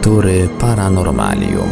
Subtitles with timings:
[0.00, 1.68] Lektury Paranormalium.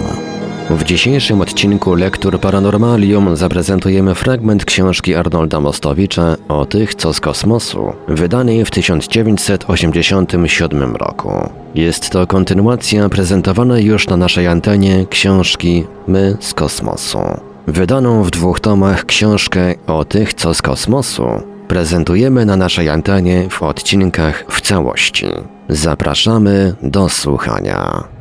[0.70, 7.92] W dzisiejszym odcinku Lektur Paranormalium zaprezentujemy fragment książki Arnolda Mostowicza o tych, co z kosmosu,
[8.08, 11.50] wydanej w 1987 roku.
[11.74, 17.18] Jest to kontynuacja prezentowanej już na naszej antenie książki My z kosmosu.
[17.66, 21.26] Wydaną w dwóch tomach książkę o tych, co z kosmosu
[21.68, 25.26] prezentujemy na naszej antenie w odcinkach w całości.
[25.68, 28.17] Zapraszamy do słuchania.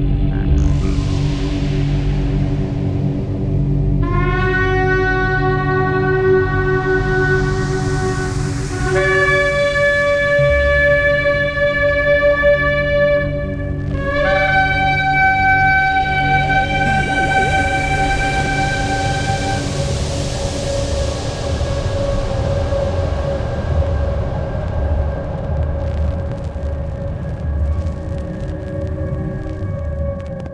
[0.00, 0.29] thank you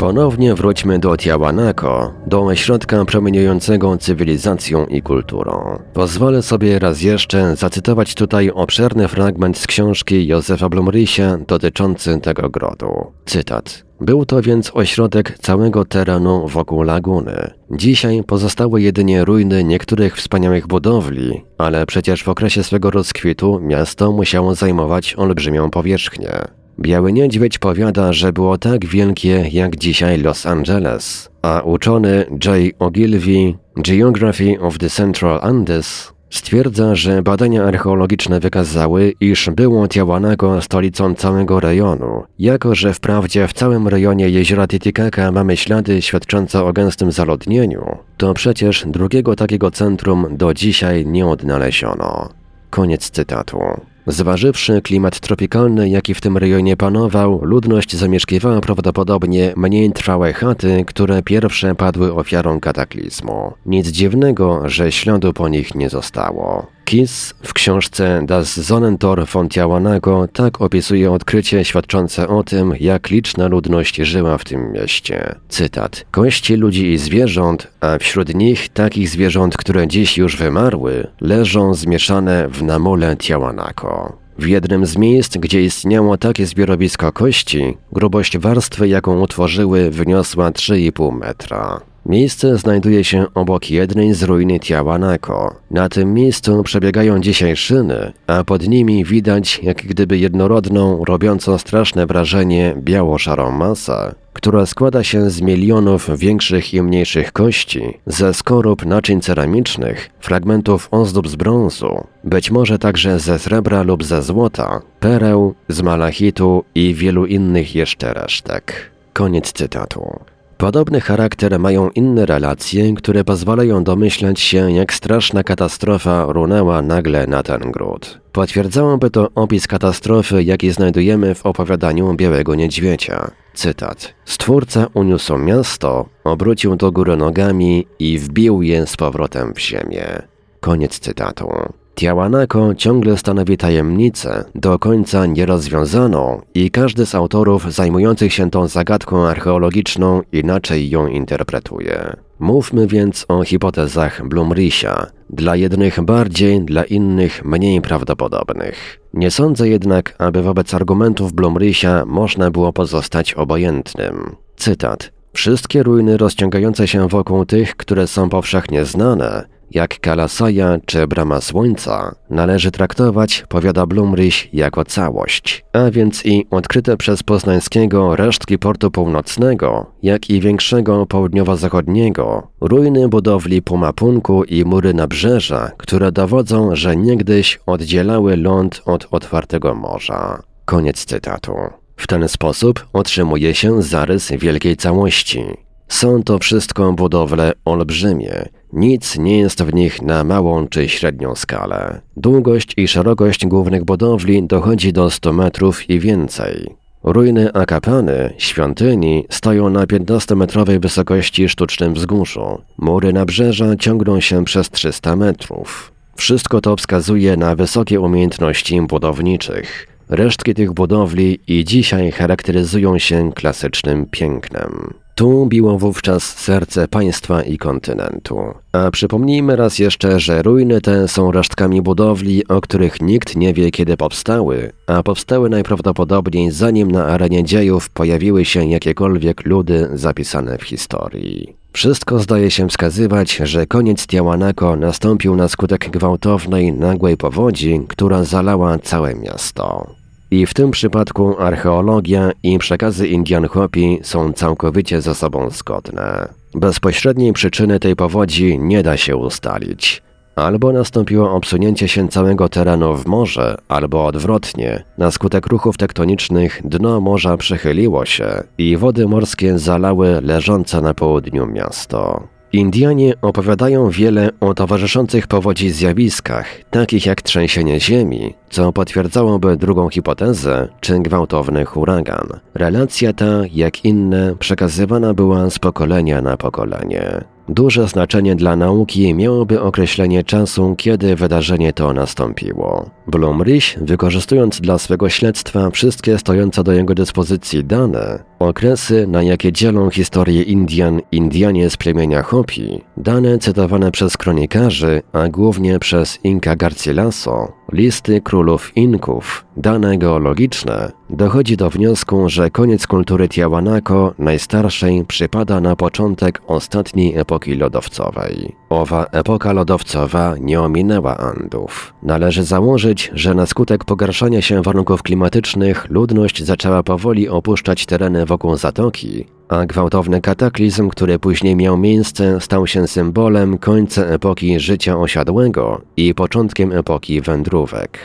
[0.06, 5.78] Ponownie wróćmy do Tiahuanaco, do ośrodka promieniującego cywilizacją i kulturą.
[5.94, 13.12] Pozwolę sobie raz jeszcze zacytować tutaj obszerny fragment z książki Józefa Blumrysia dotyczący tego grodu.
[13.24, 13.84] Cytat.
[14.00, 17.50] Był to więc ośrodek całego terenu wokół laguny.
[17.70, 24.54] Dzisiaj pozostały jedynie ruiny niektórych wspaniałych budowli, ale przecież w okresie swego rozkwitu miasto musiało
[24.54, 26.66] zajmować olbrzymią powierzchnię.
[26.80, 32.74] Biały Niedźwiedź powiada, że było tak wielkie jak dzisiaj Los Angeles, a uczony J.
[32.78, 41.14] Ogilvy, Geography of the Central Andes, stwierdza, że badania archeologiczne wykazały, iż było Tiahuanaco stolicą
[41.14, 47.12] całego rejonu, jako że wprawdzie w całym rejonie jeziora Titicaca mamy ślady świadczące o gęstym
[47.12, 52.28] zaludnieniu, to przecież drugiego takiego centrum do dzisiaj nie odnaleziono.
[52.70, 53.58] Koniec cytatu.
[54.06, 61.22] Zważywszy klimat tropikalny, jaki w tym rejonie panował, ludność zamieszkiwała prawdopodobnie mniej trwałe chaty, które
[61.22, 63.52] pierwsze padły ofiarą kataklizmu.
[63.66, 66.76] Nic dziwnego, że śladu po nich nie zostało.
[66.86, 73.47] Kiss w książce Das Sonnentor von Tiahuanaco tak opisuje odkrycie świadczące o tym, jak liczna
[73.48, 75.35] ludność żyła w tym mieście.
[75.48, 76.05] Cytat.
[76.11, 82.48] Kości ludzi i zwierząt, a wśród nich takich zwierząt, które dziś już wymarły, leżą zmieszane
[82.48, 84.13] w namole Tiahuanaco.
[84.39, 91.19] W jednym z miejsc, gdzie istniało takie zbiorowisko kości, grubość warstwy, jaką utworzyły, wyniosła 3,5
[91.19, 91.80] metra.
[92.08, 95.55] Miejsce znajduje się obok jednej z ruiny Tiahuanaco.
[95.70, 102.06] Na tym miejscu przebiegają dzisiaj szyny, a pod nimi widać jak gdyby jednorodną, robiącą straszne
[102.06, 109.20] wrażenie biało-szarą masę, która składa się z milionów większych i mniejszych kości, ze skorup naczyń
[109.20, 115.83] ceramicznych, fragmentów ozdób z brązu, być może także ze srebra lub ze złota, pereł, z
[115.83, 118.90] malachitu i wielu innych jeszcze resztek.
[119.12, 120.36] Koniec cytatu.
[120.58, 127.42] Podobny charakter mają inne relacje, które pozwalają domyślać się, jak straszna katastrofa runęła nagle na
[127.42, 128.20] ten gród.
[128.32, 133.31] Potwierdzałoby to opis katastrofy, jaki znajdujemy w opowiadaniu Białego Niedźwiedzia.
[133.55, 134.14] Cytat.
[134.25, 140.22] Stwórca uniósł miasto, obrócił do góry nogami i wbił je z powrotem w ziemię.
[140.61, 141.49] Koniec cytatu.
[141.96, 149.26] Tiahuanaco ciągle stanowi tajemnicę, do końca nierozwiązaną i każdy z autorów zajmujących się tą zagadką
[149.26, 152.17] archeologiczną inaczej ją interpretuje.
[152.38, 159.00] Mówmy więc o hipotezach Blumrisia, dla jednych bardziej, dla innych mniej prawdopodobnych.
[159.14, 164.37] Nie sądzę jednak, aby wobec argumentów Blumrisia można było pozostać obojętnym.
[164.56, 165.12] Cytat.
[165.32, 172.14] Wszystkie ruiny rozciągające się wokół tych, które są powszechnie znane, jak Kalasaja czy Brama Słońca,
[172.31, 179.87] należy traktować, powiada Blumryś, jako całość, a więc i odkryte przez Poznańskiego resztki portu północnego,
[180.02, 188.37] jak i większego południowo-zachodniego, ruiny budowli Pumapunku i mury nabrzeża, które dowodzą, że niegdyś oddzielały
[188.37, 190.42] ląd od otwartego morza.
[190.64, 191.52] Koniec cytatu.
[191.96, 195.44] W ten sposób otrzymuje się zarys wielkiej całości.
[195.88, 202.00] Są to wszystko budowle olbrzymie, nic nie jest w nich na małą czy średnią skalę.
[202.16, 206.76] Długość i szerokość głównych budowli dochodzi do 100 metrów i więcej.
[207.02, 212.62] Ruiny Akapany, świątyni, stoją na 15-metrowej wysokości sztucznym wzgórzu.
[212.78, 215.92] Mury nabrzeża ciągną się przez 300 metrów.
[216.16, 219.86] Wszystko to wskazuje na wysokie umiejętności budowniczych.
[220.08, 224.94] Resztki tych budowli i dzisiaj charakteryzują się klasycznym pięknem.
[225.18, 228.38] Tu biło wówczas serce państwa i kontynentu.
[228.72, 233.70] A przypomnijmy raz jeszcze, że ruiny te są resztkami budowli, o których nikt nie wie
[233.70, 240.62] kiedy powstały, a powstały najprawdopodobniej zanim na arenie dziejów pojawiły się jakiekolwiek ludy zapisane w
[240.62, 241.56] historii.
[241.72, 248.78] Wszystko zdaje się wskazywać, że koniec Tiahuanaco nastąpił na skutek gwałtownej, nagłej powodzi, która zalała
[248.78, 249.95] całe miasto.
[250.36, 256.28] I w tym przypadku archeologia i przekazy Indian Hopi są całkowicie ze sobą zgodne.
[256.54, 260.02] Bezpośredniej przyczyny tej powodzi nie da się ustalić.
[260.34, 264.82] Albo nastąpiło obsunięcie się całego terenu w morze, albo odwrotnie.
[264.98, 271.46] Na skutek ruchów tektonicznych dno morza przechyliło się i wody morskie zalały leżące na południu
[271.46, 272.28] miasto.
[272.56, 280.69] Indianie opowiadają wiele o towarzyszących powodzi zjawiskach, takich jak trzęsienie ziemi, co potwierdzałoby drugą hipotezę,
[280.81, 282.29] czy gwałtowny huragan.
[282.55, 287.25] Relacja ta, jak inne, przekazywana była z pokolenia na pokolenie.
[287.48, 292.90] Duże znaczenie dla nauki miałoby określenie czasu, kiedy wydarzenie to nastąpiło.
[293.06, 299.90] Blumrich, wykorzystując dla swego śledztwa wszystkie stojące do jego dyspozycji dane, okresy, na jakie dzielą
[299.90, 307.52] historię Indian Indianie z plemienia Hopi, dane cytowane przez kronikarzy, a głównie przez Inka Garcilaso,
[307.72, 315.76] listy królów Inków, dane geologiczne, dochodzi do wniosku, że koniec kultury Tiahuanaco najstarszej przypada na
[315.76, 318.56] początek ostatniej epoki lodowcowej.
[318.68, 321.94] Owa epoka lodowcowa nie ominęła Andów.
[322.02, 328.56] Należy założyć, że na skutek pogarszania się warunków klimatycznych ludność zaczęła powoli opuszczać tereny wokół
[328.56, 335.81] zatoki, a gwałtowny kataklizm, który później miał miejsce, stał się symbolem końca epoki życia osiadłego
[335.96, 337.98] i początkiem epoki wędrówek.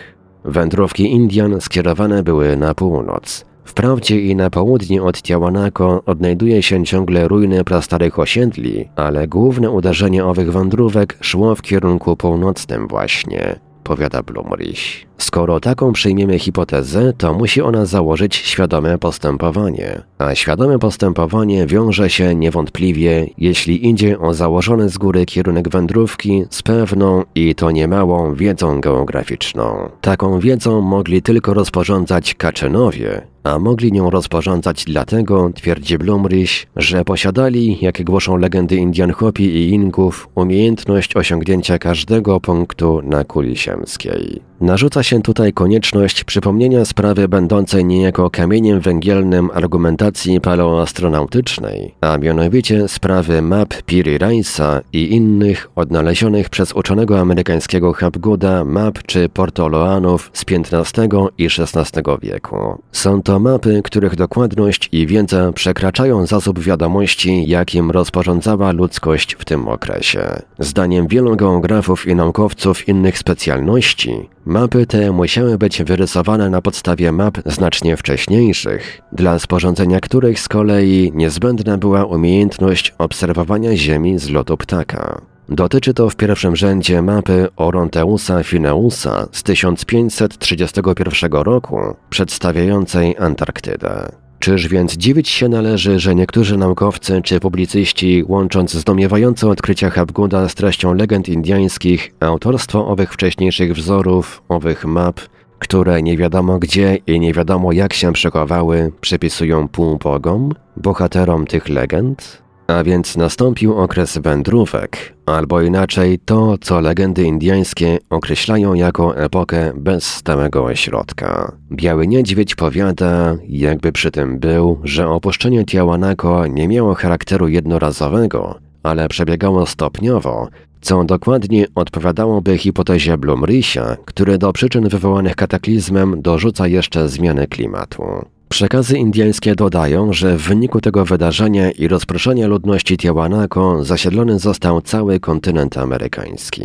[0.46, 3.46] Wędrówki Indian skierowane były na północ.
[3.66, 10.26] Wprawdzie i na południe od Tiahuanaco odnajduje się ciągle ruiny prastarych osiedli, ale główne uderzenie
[10.26, 15.12] owych wędrówek szło w kierunku północnym właśnie powiada Blumrich.
[15.18, 20.02] Skoro taką przyjmiemy hipotezę, to musi ona założyć świadome postępowanie.
[20.18, 26.64] A świadome postępowanie wiąże się niewątpliwie, jeśli idzie o założony z góry kierunek wędrówki z
[26.64, 29.90] pewną i to niemałą wiedzą geograficzną.
[30.02, 37.78] Taką wiedzą mogli tylko rozporządzać Kaczynowie, a mogli nią rozporządzać dlatego, twierdzi Blumrich, że posiadali,
[37.82, 44.51] jak głoszą legendy Indian Hopi i Inków, umiejętność osiągnięcia każdego punktu na kuli ziemskiej.
[44.62, 53.42] Narzuca się tutaj konieczność przypomnienia sprawy będącej niejako kamieniem węgielnym argumentacji paleoastronautycznej, a mianowicie sprawy
[53.42, 61.08] map Piri Reisa i innych odnalezionych przez uczonego amerykańskiego Hapgooda map czy Portoloanów z XV
[61.38, 62.82] i XVI wieku.
[62.92, 69.68] Są to mapy, których dokładność i wiedza przekraczają zasób wiadomości, jakim rozporządzała ludzkość w tym
[69.68, 70.42] okresie.
[70.60, 77.38] Zdaniem wielu geografów i naukowców innych specjalności, Mapy te musiały być wyrysowane na podstawie map
[77.46, 85.22] znacznie wcześniejszych, dla sporządzenia których z kolei niezbędna była umiejętność obserwowania Ziemi z lotu ptaka.
[85.50, 91.78] Dotyczy to w pierwszym rzędzie mapy Oronteusa Fineusa z 1531 roku,
[92.10, 94.12] przedstawiającej Antarktydę.
[94.42, 100.56] Czyż więc dziwić się należy, że niektórzy naukowcy czy publicyści, łącząc zdumiewające odkrycia Hapgooda z
[100.56, 105.20] treścią legend indiańskich, autorstwo owych wcześniejszych wzorów, owych map,
[105.60, 112.42] które nie wiadomo gdzie i nie wiadomo jak się przechowały, przypisują półbogom, bohaterom tych legend?
[112.68, 120.04] A więc nastąpił okres wędrówek, albo inaczej to, co legendy indyjskie określają jako epokę bez
[120.04, 121.52] stałego ośrodka.
[121.72, 129.08] Biały Niedźwiedź powiada, jakby przy tym był, że opuszczenie Tiahuanaco nie miało charakteru jednorazowego, ale
[129.08, 130.48] przebiegało stopniowo,
[130.82, 138.04] co dokładnie odpowiadałoby hipotezie Blumricha, który do przyczyn wywołanych kataklizmem dorzuca jeszcze zmiany klimatu.
[138.52, 145.20] Przekazy indyjskie dodają, że w wyniku tego wydarzenia i rozproszenia ludności Tiahuanaco zasiedlony został cały
[145.20, 146.64] kontynent amerykański.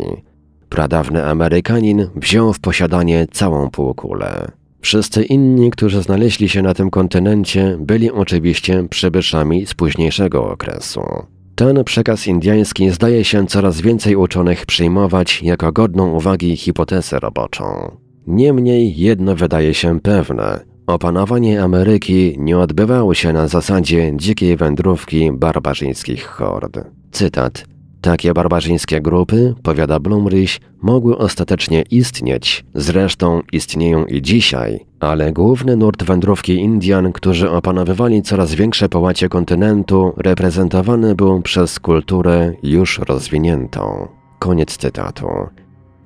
[0.69, 4.51] Pradawny Amerykanin wziął w posiadanie całą półkulę.
[4.81, 11.01] Wszyscy inni, którzy znaleźli się na tym kontynencie, byli oczywiście przybyszami z późniejszego okresu.
[11.55, 17.97] Ten przekaz indyjski zdaje się coraz więcej uczonych przyjmować jako godną uwagi hipotezę roboczą.
[18.27, 26.25] Niemniej jedno wydaje się pewne– Opanowanie Ameryki nie odbywało się na zasadzie dzikiej wędrówki barbarzyńskich
[26.25, 26.79] hord.
[27.11, 27.65] Cytat.
[28.01, 36.03] Takie barbarzyńskie grupy, powiada Blumrich, mogły ostatecznie istnieć, zresztą istnieją i dzisiaj, ale główny nurt
[36.03, 44.07] wędrówki Indian, którzy opanowywali coraz większe połacie kontynentu, reprezentowany był przez kulturę już rozwiniętą.
[44.39, 45.27] Koniec cytatu.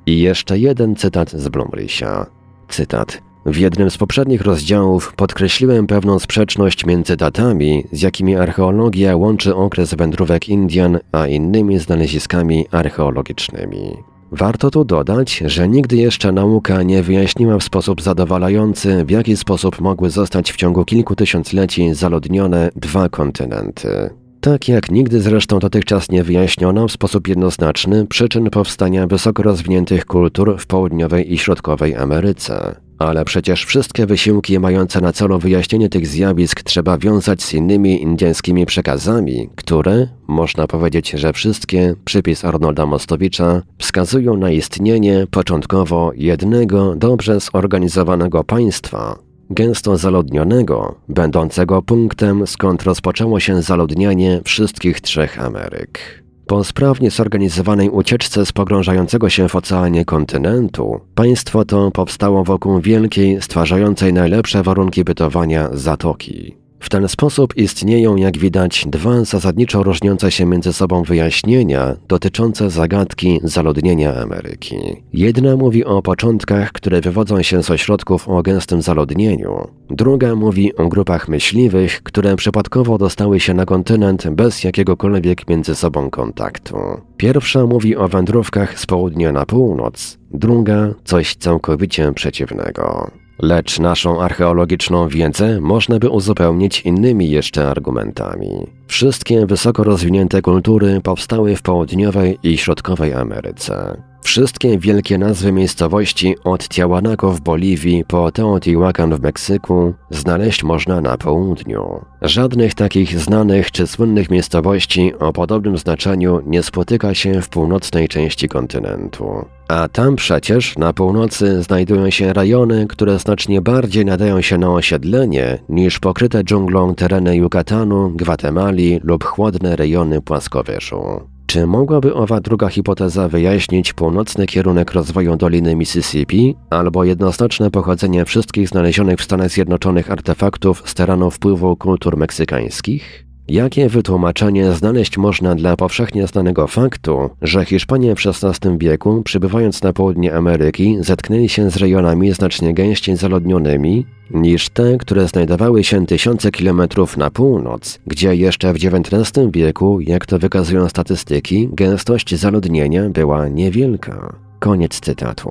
[0.05, 2.25] I jeszcze jeden cytat z Blumricha.
[2.69, 3.30] Cytat.
[3.45, 9.93] W jednym z poprzednich rozdziałów podkreśliłem pewną sprzeczność między datami, z jakimi archeologia łączy okres
[9.93, 13.97] wędrówek Indian, a innymi znaleziskami archeologicznymi.
[14.31, 19.81] Warto tu dodać, że nigdy jeszcze nauka nie wyjaśniła w sposób zadowalający, w jaki sposób
[19.81, 24.09] mogły zostać w ciągu kilku tysiącleci zaludnione dwa kontynenty.
[24.41, 30.57] Tak jak nigdy zresztą dotychczas nie wyjaśniono w sposób jednoznaczny przyczyn powstania wysoko rozwiniętych kultur
[30.59, 32.75] w południowej i środkowej Ameryce.
[33.01, 38.65] Ale przecież wszystkie wysiłki mające na celu wyjaśnienie tych zjawisk trzeba wiązać z innymi indyjskimi
[38.65, 47.39] przekazami, które, można powiedzieć, że wszystkie, przypis Arnolda Mostowicza, wskazują na istnienie początkowo jednego, dobrze
[47.39, 56.20] zorganizowanego państwa, gęsto zaludnionego, będącego punktem, skąd rozpoczęło się zaludnianie wszystkich trzech Ameryk.
[56.47, 63.41] Po sprawnie zorganizowanej ucieczce z pogrążającego się w oceanie kontynentu, państwo to powstało wokół wielkiej,
[63.41, 66.60] stwarzającej najlepsze warunki bytowania zatoki.
[66.81, 73.39] W ten sposób istnieją, jak widać, dwa zasadniczo różniące się między sobą wyjaśnienia dotyczące zagadki
[73.43, 74.77] zaludnienia Ameryki.
[75.13, 80.87] Jedna mówi o początkach, które wywodzą się z ośrodków o gęstym zaludnieniu, druga mówi o
[80.87, 86.77] grupach myśliwych, które przypadkowo dostały się na kontynent bez jakiegokolwiek między sobą kontaktu.
[87.17, 93.11] Pierwsza mówi o wędrówkach z południa na północ, druga coś całkowicie przeciwnego.
[93.41, 98.67] Lecz naszą archeologiczną wiedzę można by uzupełnić innymi jeszcze argumentami.
[98.91, 104.01] Wszystkie wysoko rozwinięte kultury powstały w południowej i środkowej Ameryce.
[104.21, 111.17] Wszystkie wielkie nazwy miejscowości od Tiahuanaco w Boliwii po Teotihuacan w Meksyku znaleźć można na
[111.17, 112.05] południu.
[112.21, 118.47] Żadnych takich znanych czy słynnych miejscowości o podobnym znaczeniu nie spotyka się w północnej części
[118.47, 119.45] kontynentu.
[119.67, 125.59] A tam przecież na północy znajdują się rejony, które znacznie bardziej nadają się na osiedlenie
[125.69, 131.01] niż pokryte dżunglą tereny Yucatanu, Gwatemali lub chłodne rejony płaskowyżu.
[131.45, 138.67] Czy mogłaby owa druga hipoteza wyjaśnić północny kierunek rozwoju Doliny Mississippi albo jednoznaczne pochodzenie wszystkich
[138.67, 143.30] znalezionych w Stanach Zjednoczonych artefaktów z terenu wpływu kultur meksykańskich?
[143.51, 149.93] Jakie wytłumaczenie znaleźć można dla powszechnie znanego faktu, że Hiszpanie w XVI wieku, przybywając na
[149.93, 156.51] południe Ameryki, zetknęli się z rejonami znacznie gęściej zaludnionymi niż te, które znajdowały się tysiące
[156.51, 163.47] kilometrów na północ, gdzie jeszcze w XIX wieku, jak to wykazują statystyki, gęstość zaludnienia była
[163.47, 164.35] niewielka.
[164.59, 165.49] Koniec cytatu.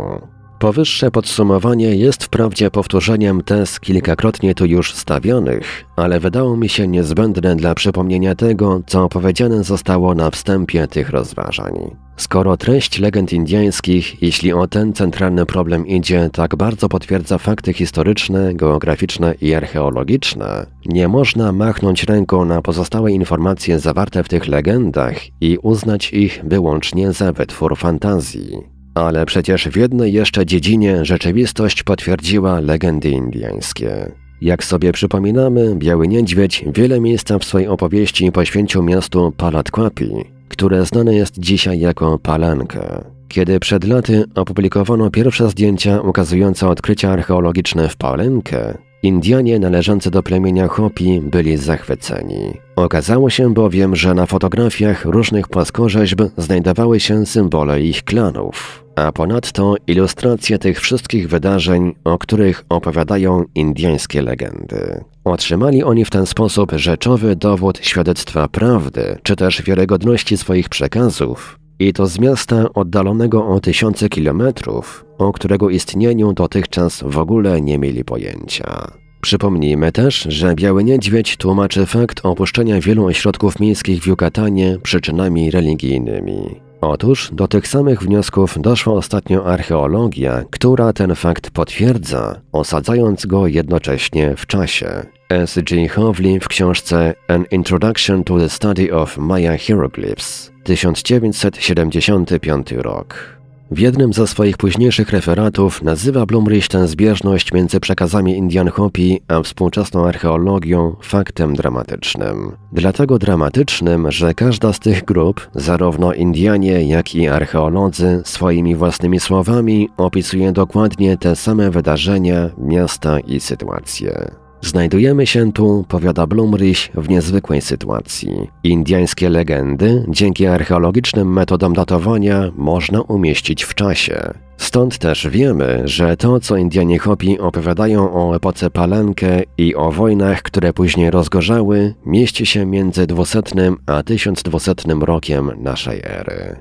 [0.60, 7.56] Powyższe podsumowanie jest wprawdzie powtórzeniem tez kilkakrotnie tu już stawionych, ale wydało mi się niezbędne
[7.56, 11.96] dla przypomnienia tego, co powiedziane zostało na wstępie tych rozważań.
[12.16, 18.54] Skoro treść legend indyjskich, jeśli o ten centralny problem idzie, tak bardzo potwierdza fakty historyczne,
[18.54, 25.58] geograficzne i archeologiczne, nie można machnąć ręką na pozostałe informacje zawarte w tych legendach i
[25.62, 28.79] uznać ich wyłącznie za wytwór fantazji.
[28.94, 34.12] Ale przecież w jednej jeszcze dziedzinie rzeczywistość potwierdziła legendy indyjskie.
[34.40, 40.10] Jak sobie przypominamy, Biały Niedźwiedź wiele miejsca w swojej opowieści poświęcił miastu Palatkłapi,
[40.48, 43.04] które znane jest dzisiaj jako Palankę.
[43.28, 50.68] Kiedy przed laty opublikowano pierwsze zdjęcia ukazujące odkrycia archeologiczne w Palenkę, Indianie należący do plemienia
[50.68, 52.52] Hopi byli zachwyceni.
[52.76, 59.74] Okazało się bowiem, że na fotografiach różnych płaskorzeźb znajdowały się symbole ich klanów, a ponadto
[59.86, 65.04] ilustracje tych wszystkich wydarzeń, o których opowiadają indyjskie legendy.
[65.24, 71.92] Otrzymali oni w ten sposób rzeczowy dowód świadectwa prawdy, czy też wiarygodności swoich przekazów, i
[71.92, 78.04] to z miasta oddalonego o tysiące kilometrów, o którego istnieniu dotychczas w ogóle nie mieli
[78.04, 78.90] pojęcia.
[79.20, 86.69] Przypomnijmy też, że Biały Niedźwiedź tłumaczy fakt opuszczenia wielu ośrodków miejskich w Jukatanie przyczynami religijnymi.
[86.80, 94.36] Otóż do tych samych wniosków doszła ostatnio archeologia, która ten fakt potwierdza, osadzając go jednocześnie
[94.36, 95.06] w czasie.
[95.28, 95.58] S.
[95.62, 95.88] G.
[95.88, 103.39] Hovli w książce An Introduction to the Study of Maya Hieroglyphs 1975 rok.
[103.70, 109.42] W jednym ze swoich późniejszych referatów nazywa Blumrich tę zbieżność między przekazami Indian Hopi a
[109.42, 112.52] współczesną archeologią faktem dramatycznym.
[112.72, 119.88] Dlatego dramatycznym, że każda z tych grup, zarówno Indianie, jak i archeolodzy, swoimi własnymi słowami
[119.96, 124.30] opisuje dokładnie te same wydarzenia, miasta i sytuacje.
[124.62, 128.50] Znajdujemy się tu, powiada Blumrich, w niezwykłej sytuacji.
[128.64, 134.34] Indiańskie legendy, dzięki archeologicznym metodom datowania, można umieścić w czasie.
[134.56, 140.42] Stąd też wiemy, że to, co Indianie Hopi opowiadają o epoce Palenkę i o wojnach,
[140.42, 143.40] które później rozgorzały, mieści się między 200
[143.86, 146.56] a 1200 rokiem naszej ery.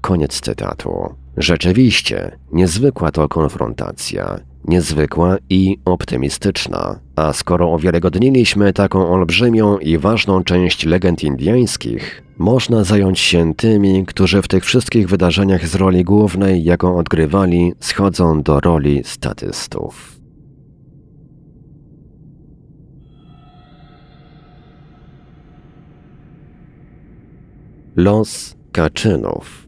[0.00, 1.14] Koniec cytatu.
[1.36, 6.98] Rzeczywiście, niezwykła to konfrontacja niezwykła i optymistyczna.
[7.16, 14.42] A skoro uwiarygodniliśmy taką olbrzymią i ważną część legend indyjskich, można zająć się tymi, którzy
[14.42, 20.14] w tych wszystkich wydarzeniach z roli głównej, jaką odgrywali, schodzą do roli statystów.
[27.96, 29.63] Los Kaczynów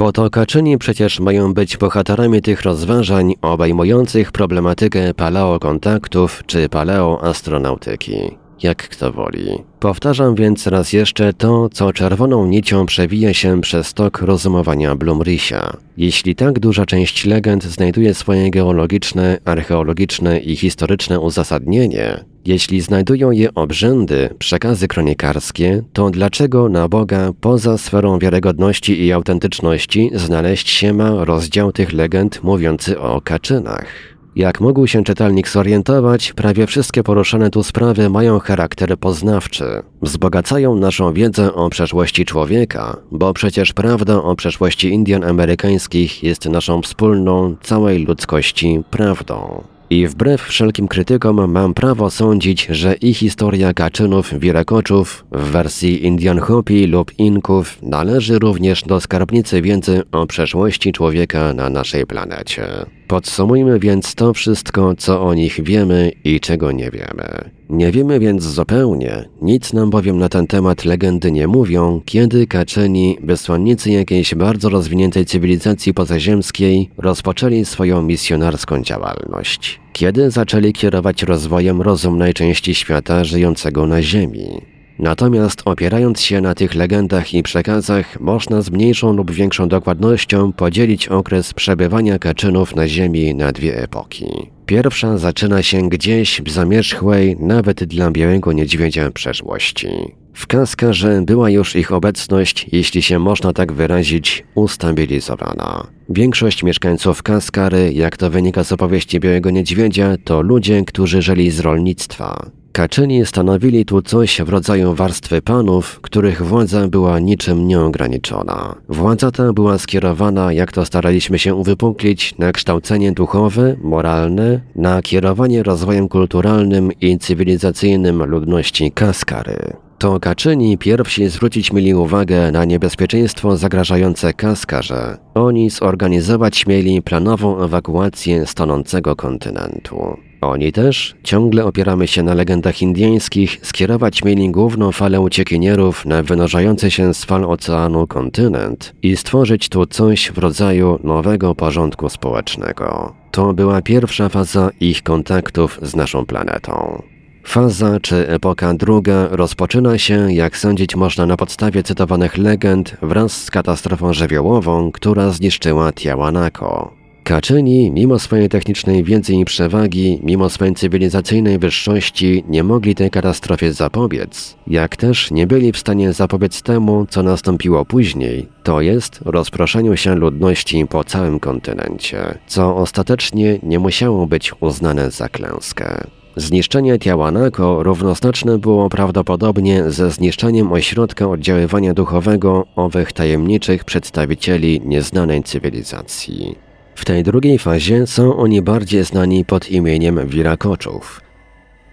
[0.00, 8.88] bo to Kaczyni przecież mają być bohaterami tych rozważań obejmujących problematykę paleokontaktów czy paleoastronautyki, jak
[8.88, 9.62] kto woli.
[9.80, 15.76] Powtarzam więc raz jeszcze to, co czerwoną nicią przewija się przez tok rozumowania Blumrisia.
[15.96, 23.54] Jeśli tak duża część legend znajduje swoje geologiczne, archeologiczne i historyczne uzasadnienie, jeśli znajdują je
[23.54, 31.24] obrzędy, przekazy kronikarskie, to dlaczego na Boga poza sferą wiarygodności i autentyczności znaleźć się ma
[31.24, 34.09] rozdział tych legend mówiący o kaczynach?
[34.36, 39.64] Jak mógł się czytelnik zorientować, prawie wszystkie poruszane tu sprawy mają charakter poznawczy.
[40.02, 46.82] Wzbogacają naszą wiedzę o przeszłości człowieka, bo przecież prawda o przeszłości Indian amerykańskich jest naszą
[46.82, 49.64] wspólną, całej ludzkości prawdą.
[49.90, 56.38] I wbrew wszelkim krytykom mam prawo sądzić, że i historia Kaczynów Wirakoczów w wersji Indian
[56.38, 62.66] Hopi lub Inków należy również do skarbnicy wiedzy o przeszłości człowieka na naszej planecie.
[63.10, 67.50] Podsumujmy więc to wszystko, co o nich wiemy i czego nie wiemy.
[67.70, 73.18] Nie wiemy więc zupełnie, nic nam bowiem na ten temat legendy nie mówią, kiedy Kaczeni,
[73.22, 79.80] wysłannicy jakiejś bardzo rozwiniętej cywilizacji pozaziemskiej, rozpoczęli swoją misjonarską działalność.
[79.92, 84.60] Kiedy zaczęli kierować rozwojem rozumnej części świata żyjącego na Ziemi.
[85.00, 91.08] Natomiast opierając się na tych legendach i przekazach, można z mniejszą lub większą dokładnością podzielić
[91.08, 94.26] okres przebywania kaczynów na Ziemi na dwie epoki.
[94.66, 99.88] Pierwsza zaczyna się gdzieś w zamierzchłej, nawet dla białego niedźwiedzia przeszłości.
[100.34, 105.86] W Kaskarze była już ich obecność, jeśli się można tak wyrazić, ustabilizowana.
[106.08, 111.60] Większość mieszkańców Kaskary, jak to wynika z opowieści Białego Niedźwiedzia, to ludzie, którzy żyli z
[111.60, 112.50] rolnictwa.
[112.72, 118.74] Kaczyni stanowili tu coś w rodzaju warstwy panów, których władza była niczym nieograniczona.
[118.88, 125.62] Władza ta była skierowana, jak to staraliśmy się uwypuklić, na kształcenie duchowe, moralne, na kierowanie
[125.62, 129.72] rozwojem kulturalnym i cywilizacyjnym ludności Kaskary.
[129.98, 135.16] To Kaczyni pierwsi zwrócić mieli uwagę na niebezpieczeństwo zagrażające Kaskarze.
[135.34, 140.29] Oni zorganizować śmieli planową ewakuację stonącego kontynentu.
[140.40, 146.90] Oni też, ciągle opieramy się na legendach indyjskich, skierować mieli główną falę uciekinierów na wynurzający
[146.90, 153.14] się z fal oceanu kontynent i stworzyć tu coś w rodzaju nowego porządku społecznego.
[153.30, 157.02] To była pierwsza faza ich kontaktów z naszą planetą.
[157.44, 163.50] Faza czy epoka druga rozpoczyna się, jak sądzić można na podstawie cytowanych legend, wraz z
[163.50, 166.99] katastrofą żywiołową, która zniszczyła Tiawanako.
[167.24, 173.72] Kaczyni, mimo swojej technicznej wiedzy i przewagi, mimo swojej cywilizacyjnej wyższości, nie mogli tej katastrofie
[173.72, 179.96] zapobiec, jak też nie byli w stanie zapobiec temu, co nastąpiło później, to jest rozproszeniu
[179.96, 186.04] się ludności po całym kontynencie, co ostatecznie nie musiało być uznane za klęskę.
[186.36, 196.69] Zniszczenie Tiawanako równoznaczne było prawdopodobnie ze zniszczeniem ośrodka oddziaływania duchowego owych tajemniczych przedstawicieli nieznanej cywilizacji.
[197.00, 201.20] W tej drugiej fazie są oni bardziej znani pod imieniem Wirakoczów.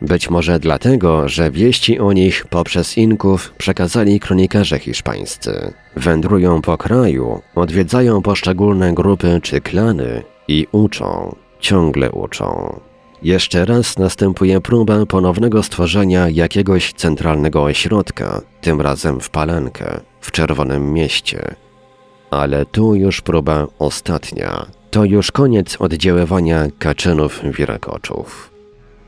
[0.02, 5.74] Być może dlatego, że wieści o nich poprzez Inków przekazali kronikarze hiszpańscy.
[5.96, 12.80] Wędrują po kraju, odwiedzają poszczególne grupy czy klany i uczą, ciągle uczą.
[13.24, 20.93] Jeszcze raz następuje próba ponownego stworzenia jakiegoś centralnego ośrodka, tym razem w Palenkę, w Czerwonym
[20.93, 21.56] Mieście.
[22.32, 24.77] Ale tu już próba ostatnia.
[24.91, 28.58] To już koniec oddziaływania kaczynów wirakoczów.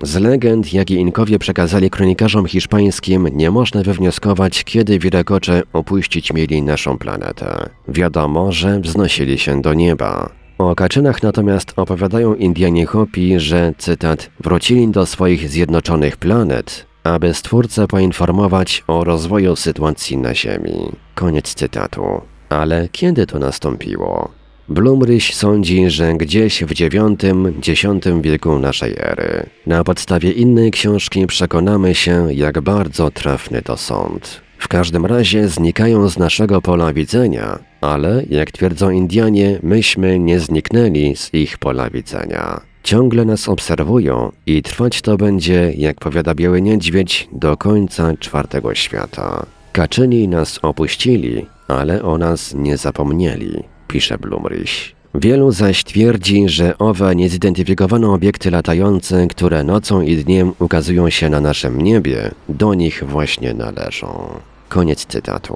[0.02, 6.98] Z legend, jakie Inkowie przekazali kronikarzom hiszpańskim, nie można wywnioskować, kiedy wirakocze opuścić mieli naszą
[6.98, 7.70] planetę.
[7.88, 10.30] Wiadomo, że wznosili się do nieba.
[10.58, 17.88] O kaczynach natomiast opowiadają Indianie Hopi, że, cytat, wrócili do swoich zjednoczonych planet, aby Stwórcę
[17.88, 20.92] poinformować o rozwoju sytuacji na Ziemi.
[21.16, 22.22] Koniec cytatu.
[22.50, 24.39] Ale kiedy to nastąpiło?
[24.70, 29.50] Blumryś sądzi, że gdzieś w IX-X wieku naszej ery.
[29.68, 34.42] Na podstawie innej książki przekonamy się, jak bardzo trafny to sąd.
[34.58, 41.16] W każdym razie znikają z naszego pola widzenia, ale, jak twierdzą Indianie, myśmy nie zniknęli
[41.16, 42.62] z ich pola widzenia.
[42.84, 49.46] Ciągle nas obserwują i trwać to będzie, jak powiada Biały Niedźwiedź, do końca czwartego świata.
[49.72, 54.96] Kaczyni nas opuścili, ale o nas nie zapomnieli, pisze Blumryś.
[55.16, 61.42] Wielu zaś twierdzi, że owe niezidentyfikowane obiekty latające, które nocą i dniem ukazują się na
[61.42, 64.30] naszym niebie, do nich właśnie należą.
[64.70, 65.56] Koniec cytatu.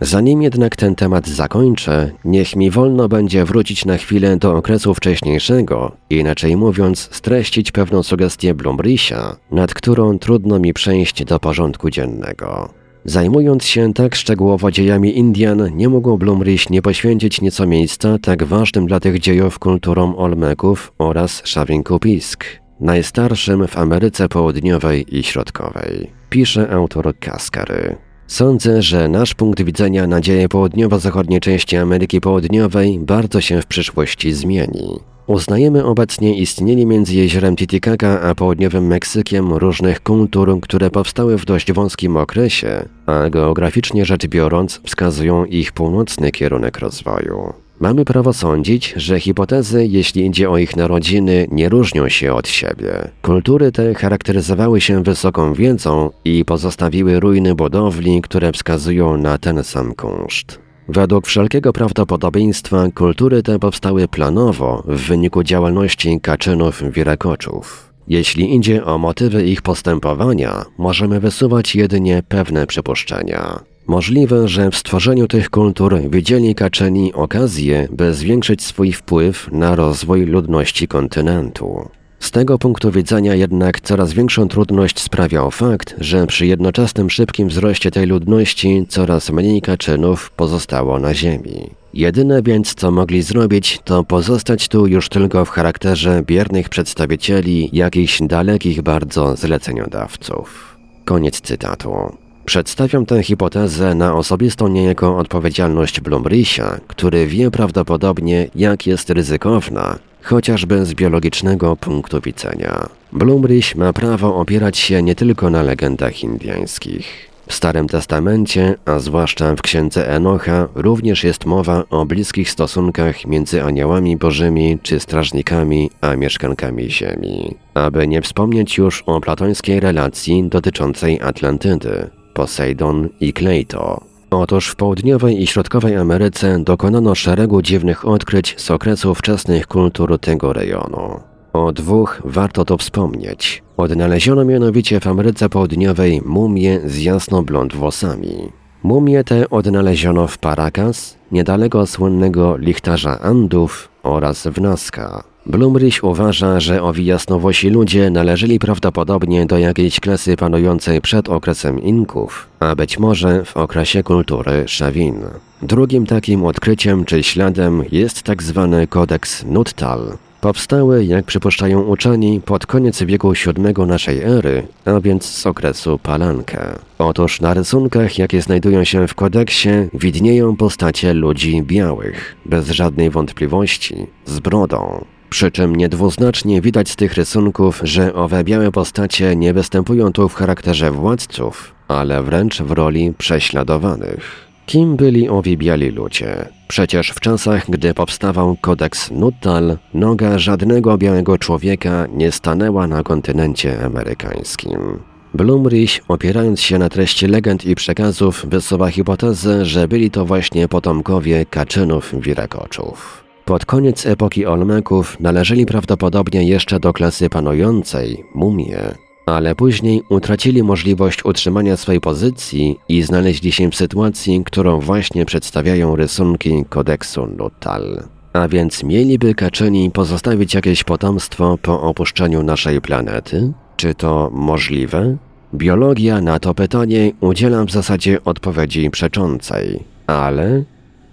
[0.00, 5.92] Zanim jednak ten temat zakończę, niech mi wolno będzie wrócić na chwilę do okresu wcześniejszego,
[6.10, 12.68] inaczej mówiąc, streścić pewną sugestię Blumrysia, nad którą trudno mi przejść do porządku dziennego.
[13.08, 18.86] Zajmując się tak szczegółowo dziejami Indian, nie mógł Blumryś nie poświęcić nieco miejsca tak ważnym
[18.86, 22.44] dla tych dziejów kulturom Olmeków oraz Szawinkupisk,
[22.80, 26.10] najstarszym w Ameryce Południowej i Środkowej.
[26.30, 28.05] Pisze autor Kaskary.
[28.26, 34.32] Sądzę, że nasz punkt widzenia na dzieje południowo-zachodniej części Ameryki Południowej bardzo się w przyszłości
[34.32, 35.00] zmieni.
[35.26, 41.72] Uznajemy obecnie istnienie między jeziorem Titicaca a południowym Meksykiem różnych kultur, które powstały w dość
[41.72, 47.65] wąskim okresie, a geograficznie rzecz biorąc wskazują ich północny kierunek rozwoju.
[47.80, 53.10] Mamy prawo sądzić, że hipotezy, jeśli idzie o ich narodziny, nie różnią się od siebie.
[53.22, 59.94] Kultury te charakteryzowały się wysoką wiedzą i pozostawiły ruiny budowli, które wskazują na ten sam
[59.94, 60.58] kunszt.
[60.88, 67.92] Według wszelkiego prawdopodobieństwa kultury te powstały planowo w wyniku działalności kaczynów wirakoczów.
[68.08, 73.60] Jeśli idzie o motywy ich postępowania, możemy wysuwać jedynie pewne przypuszczenia.
[73.86, 80.26] Możliwe, że w stworzeniu tych kultur widzieli Kaczeni okazję, by zwiększyć swój wpływ na rozwój
[80.26, 81.88] ludności kontynentu.
[82.20, 87.90] Z tego punktu widzenia jednak coraz większą trudność sprawiał fakt, że przy jednoczesnym szybkim wzroście
[87.90, 91.70] tej ludności coraz mniej kaczynów pozostało na ziemi.
[91.94, 98.22] Jedyne więc co mogli zrobić, to pozostać tu już tylko w charakterze biernych przedstawicieli jakichś
[98.22, 100.76] dalekich bardzo zleceniodawców.
[101.04, 102.25] Koniec cytatu.
[102.46, 110.86] Przedstawiam tę hipotezę na osobistą niejako odpowiedzialność Blumrysia, który wie prawdopodobnie, jak jest ryzykowna, chociażby
[110.86, 112.88] z biologicznego punktu widzenia.
[113.12, 117.30] Blumryś ma prawo opierać się nie tylko na legendach indyjskich.
[117.48, 123.62] W Starym Testamencie, a zwłaszcza w Księdze Enocha, również jest mowa o bliskich stosunkach między
[123.62, 127.54] aniołami bożymi czy strażnikami a mieszkankami ziemi.
[127.74, 134.00] Aby nie wspomnieć już o platońskiej relacji dotyczącej Atlantydy, Poseidon i Kleito.
[134.30, 140.52] Otóż w południowej i środkowej Ameryce dokonano szeregu dziwnych odkryć z okresu wczesnych kultur tego
[140.52, 141.20] rejonu.
[141.52, 143.62] O dwóch warto to wspomnieć.
[143.76, 148.52] Odnaleziono mianowicie w Ameryce Południowej mumie z jasno-blond włosami.
[148.82, 155.35] Mumie te odnaleziono w Paracas, niedaleko słynnego lichtarza Andów oraz w Nazca.
[155.46, 162.48] Blumryś uważa, że owi jasnowosi ludzie należeli prawdopodobnie do jakiejś klasy panującej przed okresem Inków,
[162.60, 165.20] a być może w okresie kultury Szawin.
[165.62, 172.66] Drugim takim odkryciem czy śladem jest tak zwany kodeks Nuttal, Powstały, jak przypuszczają uczeni, pod
[172.66, 176.78] koniec wieku VII naszej ery, a więc z okresu Palankę.
[176.98, 184.06] Otóż na rysunkach, jakie znajdują się w kodeksie, widnieją postacie ludzi białych, bez żadnej wątpliwości,
[184.24, 185.04] z brodą.
[185.30, 190.34] Przy czym niedwuznacznie widać z tych rysunków, że owe białe postacie nie występują tu w
[190.34, 194.46] charakterze władców, ale wręcz w roli prześladowanych.
[194.66, 196.48] Kim byli owi biali ludzie?
[196.68, 203.84] Przecież w czasach, gdy powstawał kodeks Nuttall, noga żadnego białego człowieka nie stanęła na kontynencie
[203.84, 204.98] amerykańskim.
[205.34, 211.46] Blumrich, opierając się na treści legend i przekazów, wysuwa hipotezę, że byli to właśnie potomkowie
[211.46, 213.25] kaczynów wirakoczów.
[213.46, 218.78] Pod koniec epoki Olmeków należeli prawdopodobnie jeszcze do klasy panującej, mumie.
[219.26, 225.96] ale później utracili możliwość utrzymania swojej pozycji i znaleźli się w sytuacji, którą właśnie przedstawiają
[225.96, 228.02] rysunki kodeksu Nuttall.
[228.32, 233.52] A więc mieliby kaczyni pozostawić jakieś potomstwo po opuszczeniu naszej planety?
[233.76, 235.16] Czy to możliwe?
[235.54, 240.64] Biologia na to pytanie udziela w zasadzie odpowiedzi przeczącej, ale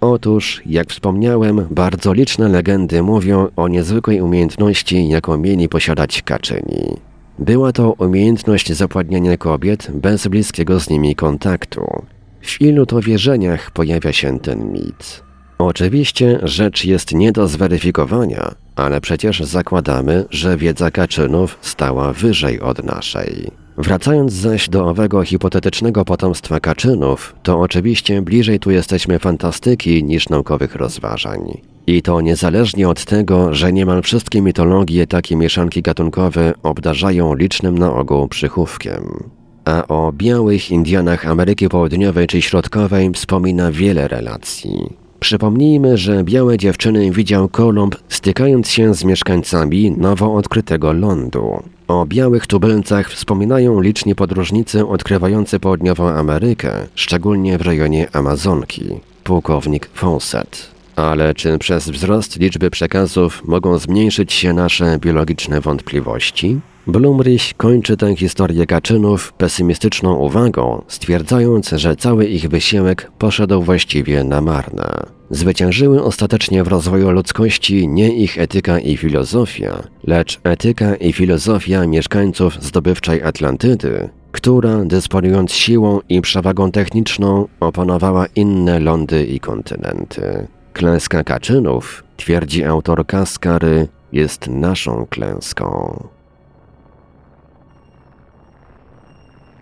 [0.06, 6.96] Otóż, jak wspomniałem, bardzo liczne legendy mówią o niezwykłej umiejętności, jaką mieli posiadać kaczyni.
[7.38, 12.04] Była to umiejętność zapładniania kobiet bez bliskiego z nimi kontaktu.
[12.40, 15.22] W ilu to wierzeniach pojawia się ten mit?
[15.58, 22.84] Oczywiście rzecz jest nie do zweryfikowania, ale przecież zakładamy, że wiedza Kaczynów stała wyżej od
[22.84, 23.63] naszej.
[23.76, 30.74] Wracając zaś do owego hipotetycznego potomstwa Kaczynów, to oczywiście bliżej tu jesteśmy fantastyki niż naukowych
[30.74, 31.60] rozważań.
[31.86, 37.94] I to niezależnie od tego, że niemal wszystkie mitologie takie mieszanki gatunkowe obdarzają licznym na
[37.94, 39.24] ogół przychówkiem.
[39.64, 45.04] A o białych Indianach Ameryki Południowej czy Środkowej wspomina wiele relacji.
[45.20, 51.62] Przypomnijmy, że białe dziewczyny widział Kolumb stykając się z mieszkańcami nowo odkrytego lądu.
[51.88, 58.84] O białych tubylcach wspominają liczni podróżnicy odkrywający południową Amerykę, szczególnie w rejonie Amazonki.
[59.24, 60.74] Pułkownik Fawcett.
[60.96, 66.60] Ale czy przez wzrost liczby przekazów mogą zmniejszyć się nasze biologiczne wątpliwości?
[66.86, 74.40] Blumrich kończy tę historię Kaczynów pesymistyczną uwagą, stwierdzając, że cały ich wysiłek poszedł właściwie na
[74.40, 75.06] marne.
[75.30, 82.62] Zwyciężyły ostatecznie w rozwoju ludzkości nie ich etyka i filozofia, lecz etyka i filozofia mieszkańców
[82.62, 90.46] zdobywczej Atlantydy, która, dysponując siłą i przewagą techniczną, opanowała inne lądy i kontynenty.
[90.72, 95.98] Klęska Kaczynów, twierdzi autor Kaskary, jest naszą klęską.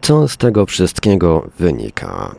[0.01, 2.35] Co z tego wszystkiego wynika?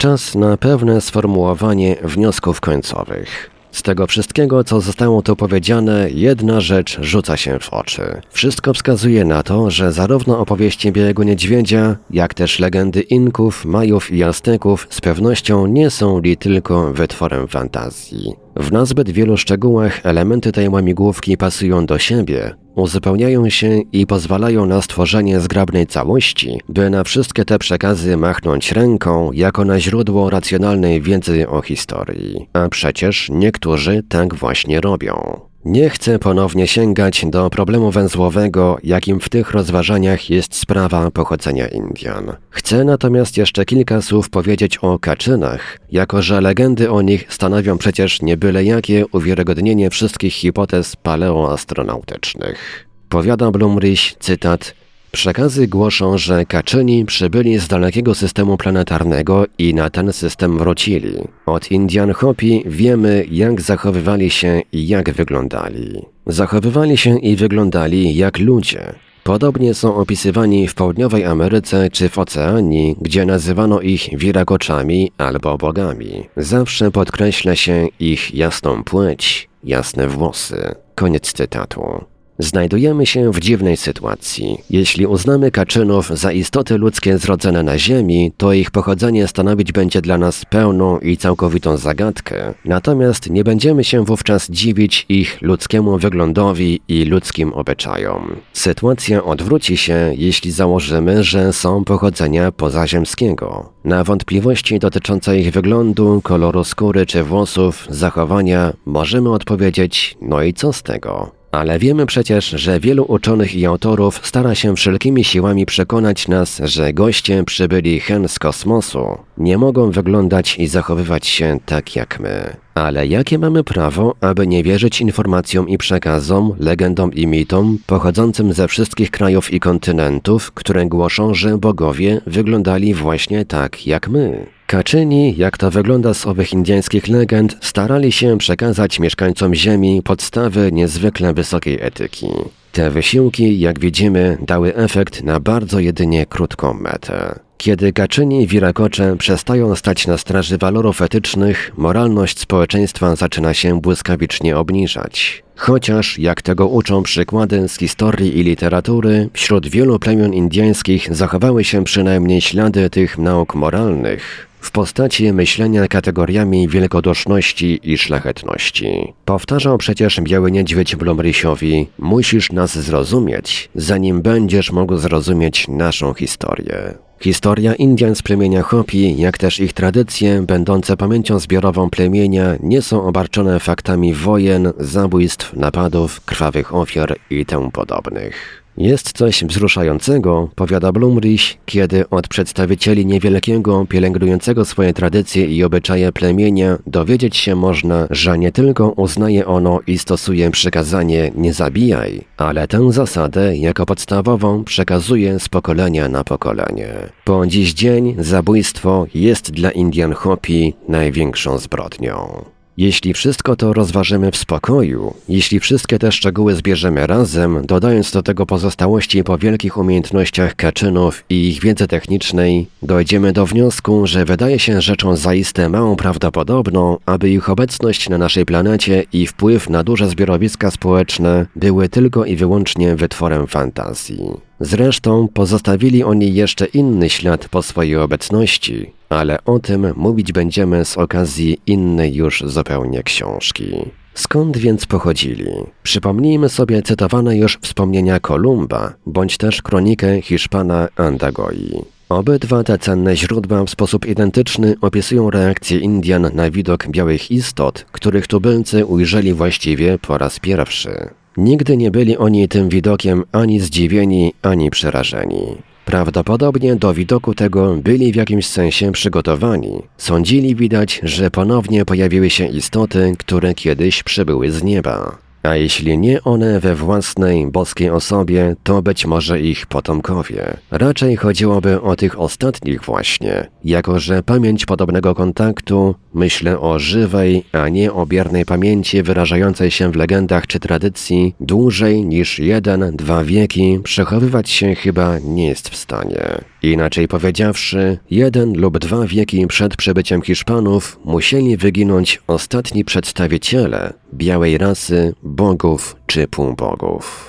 [0.00, 3.50] Czas na pewne sformułowanie wniosków końcowych.
[3.72, 8.02] Z tego wszystkiego, co zostało tu powiedziane, jedna rzecz rzuca się w oczy.
[8.30, 14.22] Wszystko wskazuje na to, że zarówno opowieści Białego Niedźwiedzia, jak też legendy Inków, Majów i
[14.22, 18.34] Azteków z pewnością nie są li tylko wytworem fantazji.
[18.56, 24.82] W nazbyt wielu szczegółach elementy tej łamigłówki pasują do siebie, uzupełniają się i pozwalają na
[24.82, 31.48] stworzenie zgrabnej całości, by na wszystkie te przekazy machnąć ręką jako na źródło racjonalnej wiedzy
[31.48, 32.48] o historii.
[32.52, 35.49] A przecież niektórzy tak właśnie robią.
[35.64, 42.32] Nie chcę ponownie sięgać do problemu węzłowego, jakim w tych rozważaniach jest sprawa pochodzenia Indian.
[42.50, 48.22] Chcę natomiast jeszcze kilka słów powiedzieć o kaczynach, jako że legendy o nich stanowią przecież
[48.22, 52.86] nie byle jakie uwiarygodnienie wszystkich hipotez paleoastronautycznych.
[53.08, 54.74] Powiada Blumrich, cytat,
[55.12, 61.14] Przekazy głoszą, że Kaczyni przybyli z dalekiego systemu planetarnego i na ten system wrócili.
[61.46, 66.02] Od Indian Hopi wiemy, jak zachowywali się i jak wyglądali.
[66.26, 68.94] Zachowywali się i wyglądali jak ludzie.
[69.24, 76.26] Podobnie są opisywani w południowej Ameryce czy w Oceanii, gdzie nazywano ich wirakoczami albo bogami.
[76.36, 80.74] Zawsze podkreśla się ich jasną płeć, jasne włosy.
[80.94, 82.04] Koniec cytatu.
[82.40, 84.58] Znajdujemy się w dziwnej sytuacji.
[84.70, 90.18] Jeśli uznamy kaczynów za istoty ludzkie zrodzone na Ziemi, to ich pochodzenie stanowić będzie dla
[90.18, 92.54] nas pełną i całkowitą zagadkę.
[92.64, 98.36] Natomiast nie będziemy się wówczas dziwić ich ludzkiemu wyglądowi i ludzkim obyczajom.
[98.52, 103.72] Sytuacja odwróci się, jeśli założymy, że są pochodzenia pozaziemskiego.
[103.84, 110.72] Na wątpliwości dotyczące ich wyglądu, koloru skóry czy włosów, zachowania możemy odpowiedzieć: no i co
[110.72, 111.39] z tego?
[111.52, 116.92] Ale wiemy przecież, że wielu uczonych i autorów stara się wszelkimi siłami przekonać nas, że
[116.92, 122.56] goście przybyli hen z kosmosu nie mogą wyglądać i zachowywać się tak jak my.
[122.74, 128.68] Ale jakie mamy prawo, aby nie wierzyć informacjom i przekazom, legendom i mitom pochodzącym ze
[128.68, 134.46] wszystkich krajów i kontynentów, które głoszą, że bogowie wyglądali właśnie tak jak my?
[134.70, 141.34] Kaczyni, jak to wygląda z owych indyjskich legend, starali się przekazać mieszkańcom Ziemi podstawy niezwykle
[141.34, 142.26] wysokiej etyki.
[142.72, 147.38] Te wysiłki, jak widzimy, dały efekt na bardzo jedynie krótką metę.
[147.58, 154.56] Kiedy Kaczyni i Wirakocze przestają stać na straży walorów etycznych, moralność społeczeństwa zaczyna się błyskawicznie
[154.56, 155.42] obniżać.
[155.56, 161.84] Chociaż, jak tego uczą przykłady z historii i literatury, wśród wielu plemion indyjskich zachowały się
[161.84, 169.12] przynajmniej ślady tych nauk moralnych, w postaci myślenia kategoriami wielkoduszności i szlachetności.
[169.24, 176.94] Powtarzał przecież biały niedźwiedź Blumrysiowi, musisz nas zrozumieć, zanim będziesz mógł zrozumieć naszą historię.
[177.20, 183.04] Historia Indian z plemienia Hopi, jak też ich tradycje, będące pamięcią zbiorową plemienia, nie są
[183.04, 188.59] obarczone faktami wojen, zabójstw, napadów, krwawych ofiar i tym podobnych.
[188.76, 196.78] Jest coś wzruszającego, powiada Blumrich, kiedy od przedstawicieli niewielkiego, pielęgnującego swoje tradycje i obyczaje plemienia
[196.86, 202.92] dowiedzieć się można, że nie tylko uznaje ono i stosuje przykazanie nie zabijaj, ale tę
[202.92, 206.88] zasadę jako podstawową przekazuje z pokolenia na pokolenie.
[207.24, 212.44] Po dziś dzień zabójstwo jest dla Indian Hopi największą zbrodnią.
[212.76, 218.46] Jeśli wszystko to rozważymy w spokoju, jeśli wszystkie te szczegóły zbierzemy razem, dodając do tego
[218.46, 224.80] pozostałości po wielkich umiejętnościach kaczynów i ich wiedzy technicznej, dojdziemy do wniosku, że wydaje się
[224.80, 230.70] rzeczą zaiste mało prawdopodobną, aby ich obecność na naszej planecie i wpływ na duże zbiorowiska
[230.70, 234.49] społeczne były tylko i wyłącznie wytworem fantazji.
[234.60, 240.98] Zresztą pozostawili oni jeszcze inny ślad po swojej obecności, ale o tym mówić będziemy z
[240.98, 243.76] okazji innej już zupełnie książki.
[244.14, 245.50] Skąd więc pochodzili?
[245.82, 251.82] Przypomnijmy sobie cytowane już wspomnienia Kolumba, bądź też kronikę Hiszpana Andagoi.
[252.08, 258.26] Obydwa te cenne źródła w sposób identyczny opisują reakcję Indian na widok białych istot, których
[258.26, 261.19] tubylcy ujrzeli właściwie po raz pierwszy.
[261.40, 265.56] Nigdy nie byli oni tym widokiem ani zdziwieni, ani przerażeni.
[265.84, 269.82] Prawdopodobnie do widoku tego byli w jakimś sensie przygotowani.
[269.96, 275.18] Sądzili widać, że ponownie pojawiły się istoty, które kiedyś przybyły z nieba.
[275.42, 280.56] A jeśli nie one we własnej boskiej osobie, to być może ich potomkowie.
[280.70, 287.68] Raczej chodziłoby o tych ostatnich właśnie, jako że pamięć podobnego kontaktu, myślę o żywej, a
[287.68, 293.80] nie o biernej pamięci wyrażającej się w legendach czy tradycji, dłużej niż jeden, dwa wieki
[293.84, 296.49] przechowywać się chyba nie jest w stanie.
[296.62, 305.14] Inaczej powiedziawszy, jeden lub dwa wieki przed przybyciem Hiszpanów musieli wyginąć ostatni przedstawiciele białej rasy,
[305.22, 307.26] bogów czy półbogów.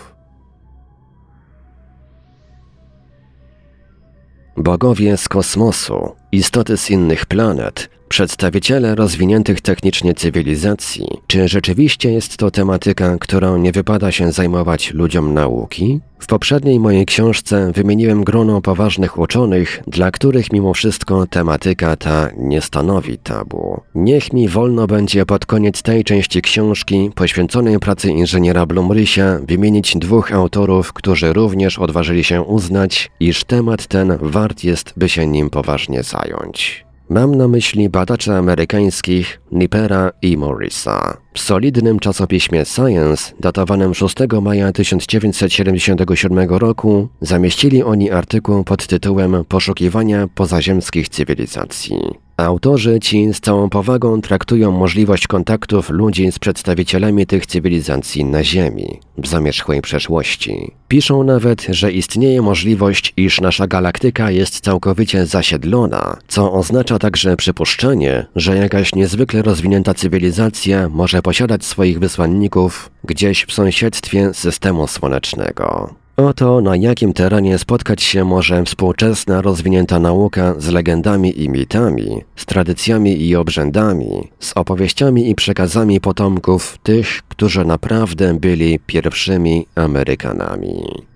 [4.58, 12.52] Bogowie z kosmosu, istoty z innych planet, Przedstawiciele rozwiniętych technicznie cywilizacji, czy rzeczywiście jest to
[12.52, 16.00] tematyka, którą nie wypada się zajmować ludziom nauki?
[16.19, 22.62] W poprzedniej mojej książce wymieniłem grono poważnych uczonych, dla których mimo wszystko tematyka ta nie
[22.62, 23.82] stanowi tabu.
[23.95, 30.32] Niech mi wolno będzie pod koniec tej części książki poświęconej pracy inżyniera Blumrysia wymienić dwóch
[30.34, 36.04] autorów, którzy również odważyli się uznać, iż temat ten wart jest, by się nim poważnie
[36.04, 36.90] zająć.
[37.12, 41.17] Mam na myśli badaczy amerykańskich Nipera i Morrisa.
[41.34, 50.28] W solidnym czasopiśmie Science, datowanym 6 maja 1977 roku, zamieścili oni artykuł pod tytułem Poszukiwania
[50.36, 51.97] pozaziemskich cywilizacji.
[52.41, 58.99] Autorzy ci z całą powagą traktują możliwość kontaktów ludzi z przedstawicielami tych cywilizacji na Ziemi,
[59.17, 60.71] w zamierzchłej przeszłości.
[60.88, 68.25] Piszą nawet, że istnieje możliwość, iż nasza galaktyka jest całkowicie zasiedlona, co oznacza także przypuszczenie,
[68.36, 76.00] że jakaś niezwykle rozwinięta cywilizacja może posiadać swoich wysłanników gdzieś w sąsiedztwie systemu słonecznego.
[76.27, 82.45] Oto na jakim terenie spotkać się może współczesna rozwinięta nauka z legendami i mitami, z
[82.45, 91.11] tradycjami i obrzędami, z opowieściami i przekazami potomków tych, którzy naprawdę byli pierwszymi Amerykanami.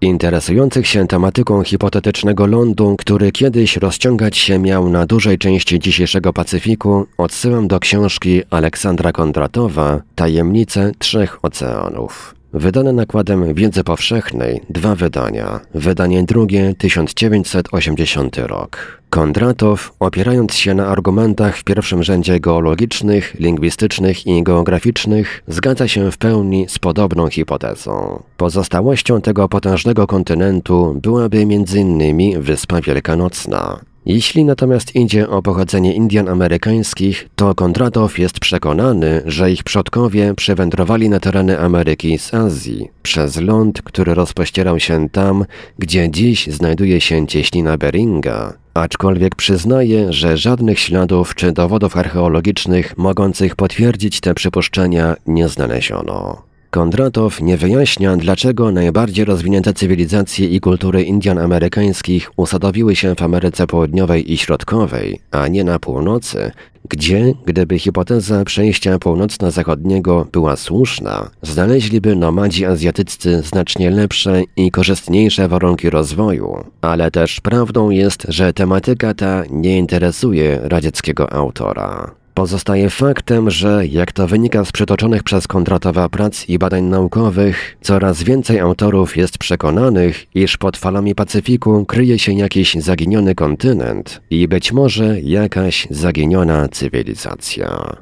[0.00, 7.06] Interesujących się tematyką hipotetycznego lądu, który kiedyś rozciągać się miał na dużej części dzisiejszego Pacyfiku,
[7.18, 12.39] odsyłam do książki Aleksandra Kondratowa Tajemnice Trzech Oceanów.
[12.52, 15.60] Wydane nakładem wiedzy powszechnej, dwa wydania.
[15.74, 19.00] Wydanie drugie 1980 rok.
[19.10, 26.18] Kondratow, opierając się na argumentach w pierwszym rzędzie geologicznych, lingwistycznych i geograficznych, zgadza się w
[26.18, 28.22] pełni z podobną hipotezą.
[28.36, 32.40] Pozostałością tego potężnego kontynentu byłaby m.in.
[32.42, 33.89] Wyspa Wielkanocna.
[34.06, 41.08] Jeśli natomiast idzie o pochodzenie Indian amerykańskich, to Kondratow jest przekonany, że ich przodkowie przewędrowali
[41.08, 45.44] na tereny Ameryki z Azji, przez ląd, który rozpościerał się tam,
[45.78, 53.56] gdzie dziś znajduje się cieśnina Beringa, aczkolwiek przyznaje, że żadnych śladów czy dowodów archeologicznych mogących
[53.56, 56.49] potwierdzić te przypuszczenia nie znaleziono.
[56.70, 63.66] Kondratow nie wyjaśnia, dlaczego najbardziej rozwinięte cywilizacje i kultury Indian amerykańskich usadowiły się w Ameryce
[63.66, 66.50] Południowej i Środkowej, a nie na północy,
[66.88, 75.90] gdzie, gdyby hipoteza przejścia północno-zachodniego była słuszna, znaleźliby nomadzi azjatyccy znacznie lepsze i korzystniejsze warunki
[75.90, 76.64] rozwoju.
[76.80, 82.19] Ale też prawdą jest, że tematyka ta nie interesuje radzieckiego autora.
[82.34, 88.22] Pozostaje faktem, że jak to wynika z przytoczonych przez Kondratowa prac i badań naukowych, coraz
[88.22, 94.72] więcej autorów jest przekonanych, iż pod falami Pacyfiku kryje się jakiś zaginiony kontynent i być
[94.72, 97.96] może jakaś zaginiona cywilizacja.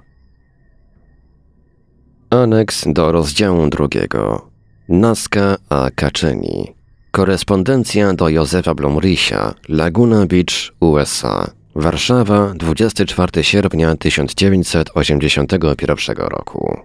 [2.30, 4.50] Aneks do rozdziału drugiego.
[4.88, 6.74] Nazca a Kaczyni.
[7.10, 11.50] Korespondencja do Józefa Blumrisia, Laguna Beach, USA.
[11.78, 16.76] Warszawa, 24 sierpnia 1981 roku.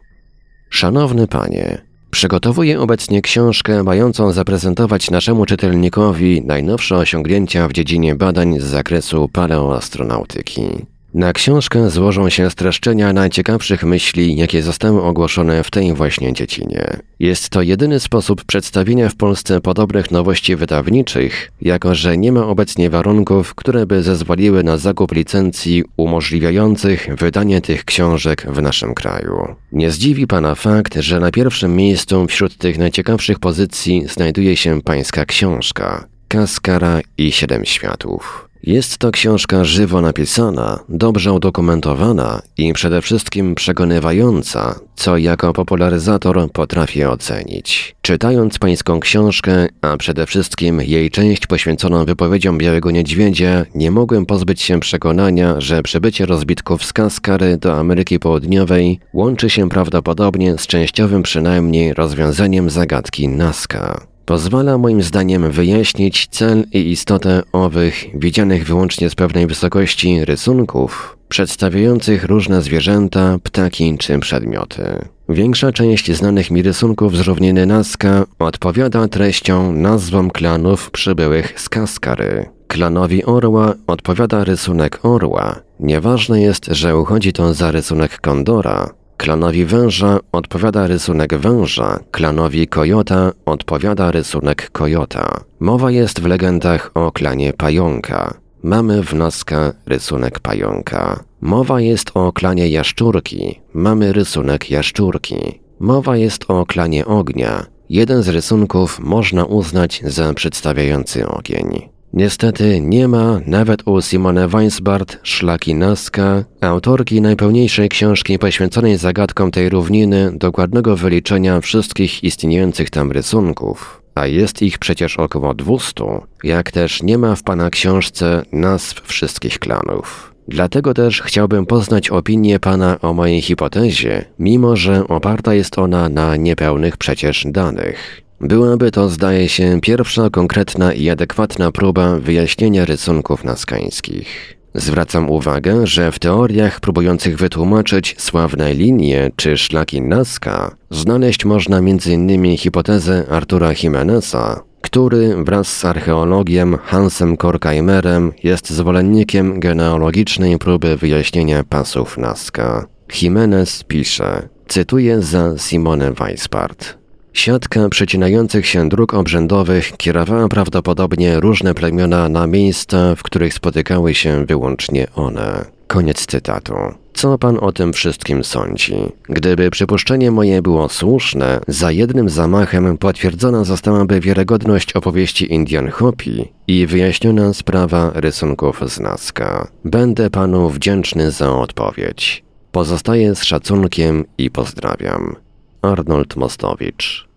[0.70, 1.82] Szanowny panie,
[2.12, 10.93] przygotowuję obecnie książkę mającą zaprezentować naszemu czytelnikowi najnowsze osiągnięcia w dziedzinie badań z zakresu paleoastronautyki.
[11.14, 16.98] Na książkę złożą się streszczenia najciekawszych myśli, jakie zostały ogłoszone w tej właśnie dziedzinie.
[17.20, 22.90] Jest to jedyny sposób przedstawienia w Polsce podobnych nowości wydawniczych, jako że nie ma obecnie
[22.90, 29.56] warunków, które by zezwoliły na zakup licencji umożliwiających wydanie tych książek w naszym kraju.
[29.72, 35.26] Nie zdziwi pana fakt, że na pierwszym miejscu wśród tych najciekawszych pozycji znajduje się pańska
[35.26, 38.53] książka Kaskara i Siedem Światów.
[38.64, 47.10] Jest to książka żywo napisana, dobrze udokumentowana i przede wszystkim przekonywająca, co jako popularyzator potrafię
[47.10, 47.96] ocenić.
[48.02, 54.62] Czytając pańską książkę, a przede wszystkim jej część poświęconą wypowiedziom Białego Niedźwiedzia, nie mogłem pozbyć
[54.62, 61.24] się przekonania, że przybycie rozbitków z Kaskary do Ameryki Południowej łączy się prawdopodobnie z częściowym
[61.24, 69.16] przynajmniej rozwiązaniem zagadki Nazca pozwala moim zdaniem wyjaśnić cel i istotę owych, widzianych wyłącznie z
[69.16, 74.84] pewnej wysokości rysunków, przedstawiających różne zwierzęta, ptaki czy przedmioty.
[75.30, 82.46] Większa część znanych mi rysunków z równiny Nazca odpowiada treścią nazwom klanów przybyłych z Kaskary.
[82.68, 85.56] Klanowi orła odpowiada rysunek orła.
[85.80, 88.90] Nieważne jest, że uchodzi to za rysunek kondora,
[89.24, 95.44] Klanowi węża odpowiada rysunek węża, klanowi kojota odpowiada rysunek kojota.
[95.60, 98.34] Mowa jest w legendach o klanie pająka.
[98.64, 101.24] Mamy w Noska rysunek pająka.
[101.42, 103.60] Mowa jest o klanie jaszczurki.
[103.74, 105.60] Mamy rysunek jaszczurki.
[105.80, 107.66] Mowa jest o klanie ognia.
[107.90, 111.93] Jeden z rysunków można uznać za przedstawiający ogień.
[112.14, 119.70] Niestety nie ma nawet u Simone Weinsbart Szlaki Naska, autorki najpełniejszej książki poświęconej zagadkom tej
[119.70, 126.04] równiny, dokładnego wyliczenia wszystkich istniejących tam rysunków, a jest ich przecież około 200,
[126.44, 130.34] jak też nie ma w pana książce nazw wszystkich klanów.
[130.48, 136.36] Dlatego też chciałbym poznać opinię pana o mojej hipotezie, mimo że oparta jest ona na
[136.36, 138.23] niepełnych przecież danych.
[138.42, 144.58] Byłaby to, zdaje się, pierwsza konkretna i adekwatna próba wyjaśnienia rysunków naskańskich.
[144.76, 152.58] Zwracam uwagę, że w teoriach próbujących wytłumaczyć sławne linie czy szlaki Nazca znaleźć można m.in.
[152.58, 162.18] hipotezę Artura Jimeneza, który wraz z archeologiem Hansem Korkheimerem jest zwolennikiem genealogicznej próby wyjaśnienia pasów
[162.18, 162.86] Nazca.
[163.22, 167.03] Jimenez pisze, cytuję za Simone Weisbart.
[167.34, 174.46] Siatka przecinających się dróg obrzędowych kierowała prawdopodobnie różne plemiona na miejsca, w których spotykały się
[174.46, 175.66] wyłącznie one.
[175.88, 176.74] Koniec cytatu.
[177.14, 178.96] Co pan o tym wszystkim sądzi?
[179.24, 186.88] Gdyby przypuszczenie moje było słuszne, za jednym zamachem potwierdzona zostałaby wiarygodność opowieści Indian Hopi i
[186.88, 189.68] wyjaśniona sprawa rysunków z Nazca.
[189.86, 192.44] Będę panu wdzięczny za odpowiedź.
[192.72, 195.36] Pozostaję z szacunkiem i pozdrawiam.
[195.84, 197.28] Arnold Mostowicz.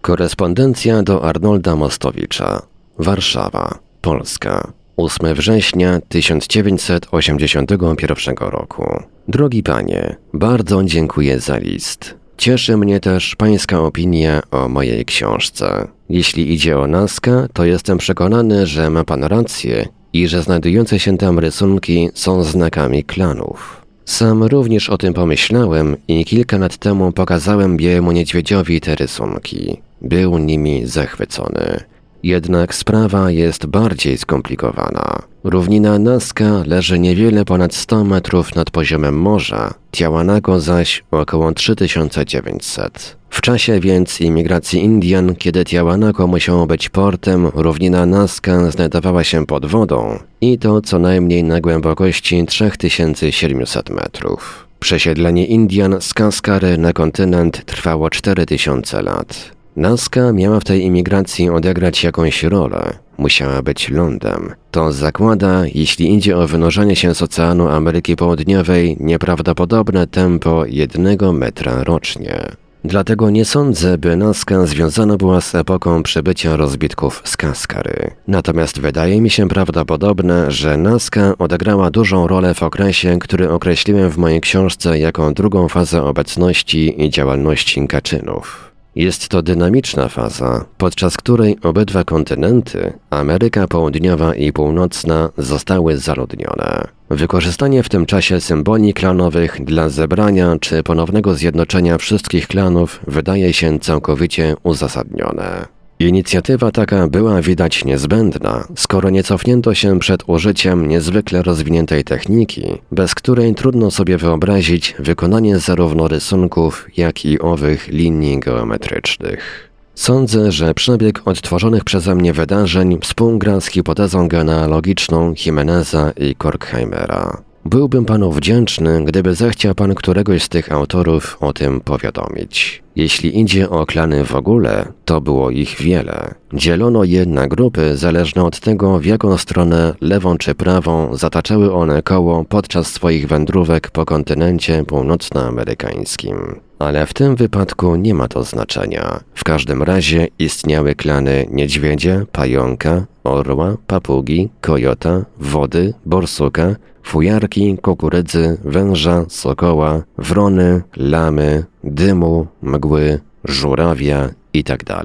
[0.00, 2.62] Korespondencja do Arnolda Mostowicza.
[2.98, 4.72] Warszawa, Polska.
[4.96, 9.02] 8 września 1981 roku.
[9.28, 12.14] Drogi panie, bardzo dziękuję za list.
[12.36, 15.88] Cieszy mnie też pańska opinia o mojej książce.
[16.08, 21.18] Jeśli idzie o Naska, to jestem przekonany, że ma pan rację i że znajdujące się
[21.18, 23.82] tam rysunki są znakami klanów.
[24.04, 29.80] Sam również o tym pomyślałem i kilka lat temu pokazałem białemu niedźwiedziowi te rysunki.
[30.02, 31.80] Był nimi zachwycony.
[32.22, 35.22] Jednak sprawa jest bardziej skomplikowana.
[35.44, 43.16] Równina Nazca leży niewiele ponad 100 metrów nad poziomem morza, Tiahuanaco zaś około 3900.
[43.34, 49.66] W czasie więc imigracji Indian, kiedy Tiahuanaco musiało być portem, równina Nazca znajdowała się pod
[49.66, 54.66] wodą i to co najmniej na głębokości 3700 metrów.
[54.80, 59.50] Przesiedlenie Indian z Kaskary na kontynent trwało 4000 lat.
[59.76, 62.92] Nazca miała w tej imigracji odegrać jakąś rolę.
[63.18, 64.54] Musiała być lądem.
[64.70, 71.84] To zakłada, jeśli idzie o wynurzanie się z Oceanu Ameryki Południowej, nieprawdopodobne tempo jednego metra
[71.84, 72.63] rocznie.
[72.84, 78.10] Dlatego nie sądzę, by Nazca związana była z epoką przebycia rozbitków z Kaskary.
[78.28, 84.18] Natomiast wydaje mi się prawdopodobne, że Nazca odegrała dużą rolę w okresie, który określiłem w
[84.18, 88.73] mojej książce jako drugą fazę obecności i działalności Kaczynów.
[88.96, 96.88] Jest to dynamiczna faza, podczas której obydwa kontynenty, Ameryka Południowa i Północna, zostały zaludnione.
[97.10, 103.78] Wykorzystanie w tym czasie symboli klanowych dla zebrania czy ponownego zjednoczenia wszystkich klanów wydaje się
[103.78, 105.66] całkowicie uzasadnione.
[106.04, 113.14] Inicjatywa taka była widać niezbędna, skoro nie cofnięto się przed użyciem niezwykle rozwiniętej techniki, bez
[113.14, 119.70] której trudno sobie wyobrazić wykonanie zarówno rysunków, jak i owych linii geometrycznych.
[119.94, 127.42] Sądzę, że przebieg odtworzonych przeze mnie wydarzeń współgra z hipotezą genealogiczną Jimeneza i Korkheimera.
[127.64, 132.82] Byłbym panu wdzięczny, gdyby zechciał pan któregoś z tych autorów o tym powiadomić.
[132.96, 136.34] Jeśli idzie o klany w ogóle, to było ich wiele.
[136.52, 142.02] Dzielono je na grupy zależne od tego, w jaką stronę, lewą czy prawą, zataczały one
[142.02, 146.60] koło podczas swoich wędrówek po kontynencie północnoamerykańskim.
[146.78, 149.20] Ale w tym wypadku nie ma to znaczenia.
[149.34, 156.74] W każdym razie istniały klany niedźwiedzia, pająka, orła, papugi, kojota, wody, borsuka,
[157.04, 164.84] fujarki, kukurydzy, węża, sokoła, wrony, lamy, dymu, mgły, żurawia itd.
[164.84, 165.04] Tak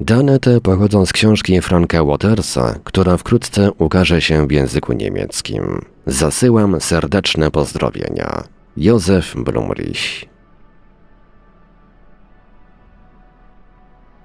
[0.00, 5.80] Dane te pochodzą z książki Franka Watersa, która wkrótce ukaże się w języku niemieckim.
[6.06, 8.44] Zasyłam serdeczne pozdrowienia.
[8.76, 10.24] Józef Blumrich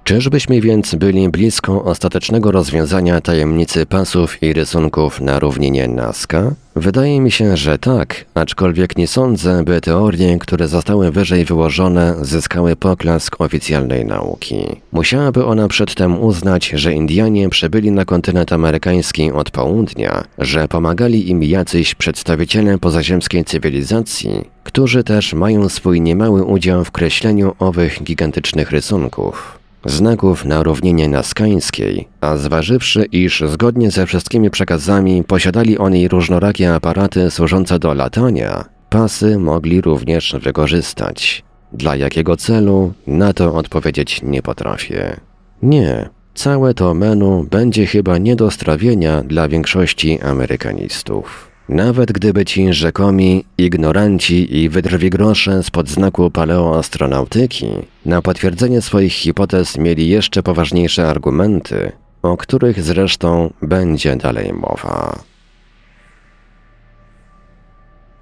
[0.03, 6.51] Czyżbyśmy więc byli blisko ostatecznego rozwiązania tajemnicy pasów i rysunków na równinie Nazca?
[6.75, 12.75] Wydaje mi się, że tak, aczkolwiek nie sądzę, by teorie, które zostały wyżej wyłożone, zyskały
[12.75, 14.65] poklask oficjalnej nauki.
[14.91, 21.43] Musiałaby ona przedtem uznać, że Indianie przybyli na kontynent amerykański od południa, że pomagali im
[21.43, 24.31] jacyś przedstawiciele pozaziemskiej cywilizacji,
[24.63, 32.07] którzy też mają swój niemały udział w kreśleniu owych gigantycznych rysunków znaków na równinie naskańskiej,
[32.21, 39.39] a zważywszy, iż zgodnie ze wszystkimi przekazami posiadali oni różnorakie aparaty służące do latania, pasy
[39.39, 41.43] mogli również wykorzystać.
[41.73, 45.19] Dla jakiego celu, na to odpowiedzieć nie potrafię.
[45.61, 51.52] Nie, całe to menu będzie chyba nie do strawienia dla większości Amerykanistów.
[51.69, 57.67] Nawet gdyby ci rzekomi ignoranci i wydrwigrosze spod znaku paleoastronautyki
[58.05, 61.91] na potwierdzenie swoich hipotez mieli jeszcze poważniejsze argumenty,
[62.21, 65.19] o których zresztą będzie dalej mowa.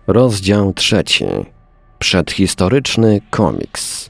[0.08, 1.26] Rozdział trzeci.
[2.00, 4.10] Przedhistoryczny komiks.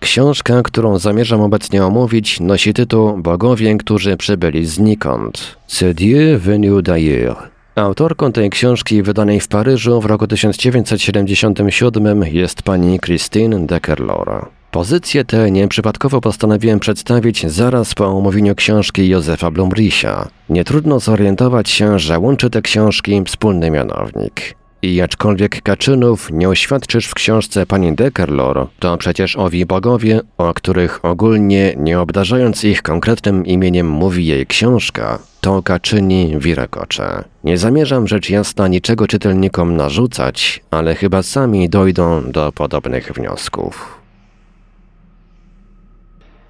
[0.00, 5.56] Książka, którą zamierzam obecnie omówić, nosi tytuł Bogowie, którzy przybyli znikąd.
[5.68, 7.55] C'est Dieu venu d'ailleurs.
[7.76, 14.48] Autorką tej książki wydanej w Paryżu w roku 1977 jest pani Christine Deckerlora.
[14.70, 20.28] Pozycję tę nieprzypadkowo postanowiłem przedstawić zaraz po omówieniu książki Józefa Blumrisia.
[20.48, 24.54] Nie trudno zorientować się, że łączy te książki wspólny mianownik.
[24.82, 31.04] I aczkolwiek Kaczynów nie oświadczysz w książce pani Deckerlor, to przecież owi bogowie, o których
[31.04, 37.24] ogólnie, nie obdarzając ich konkretnym imieniem mówi jej książka, to Kaczyni Wirakocze.
[37.44, 43.98] Nie zamierzam rzecz jasna niczego czytelnikom narzucać, ale chyba sami dojdą do podobnych wniosków.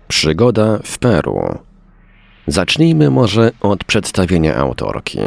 [0.09, 1.59] Przygoda w Peru.
[2.47, 5.19] Zacznijmy może od przedstawienia autorki.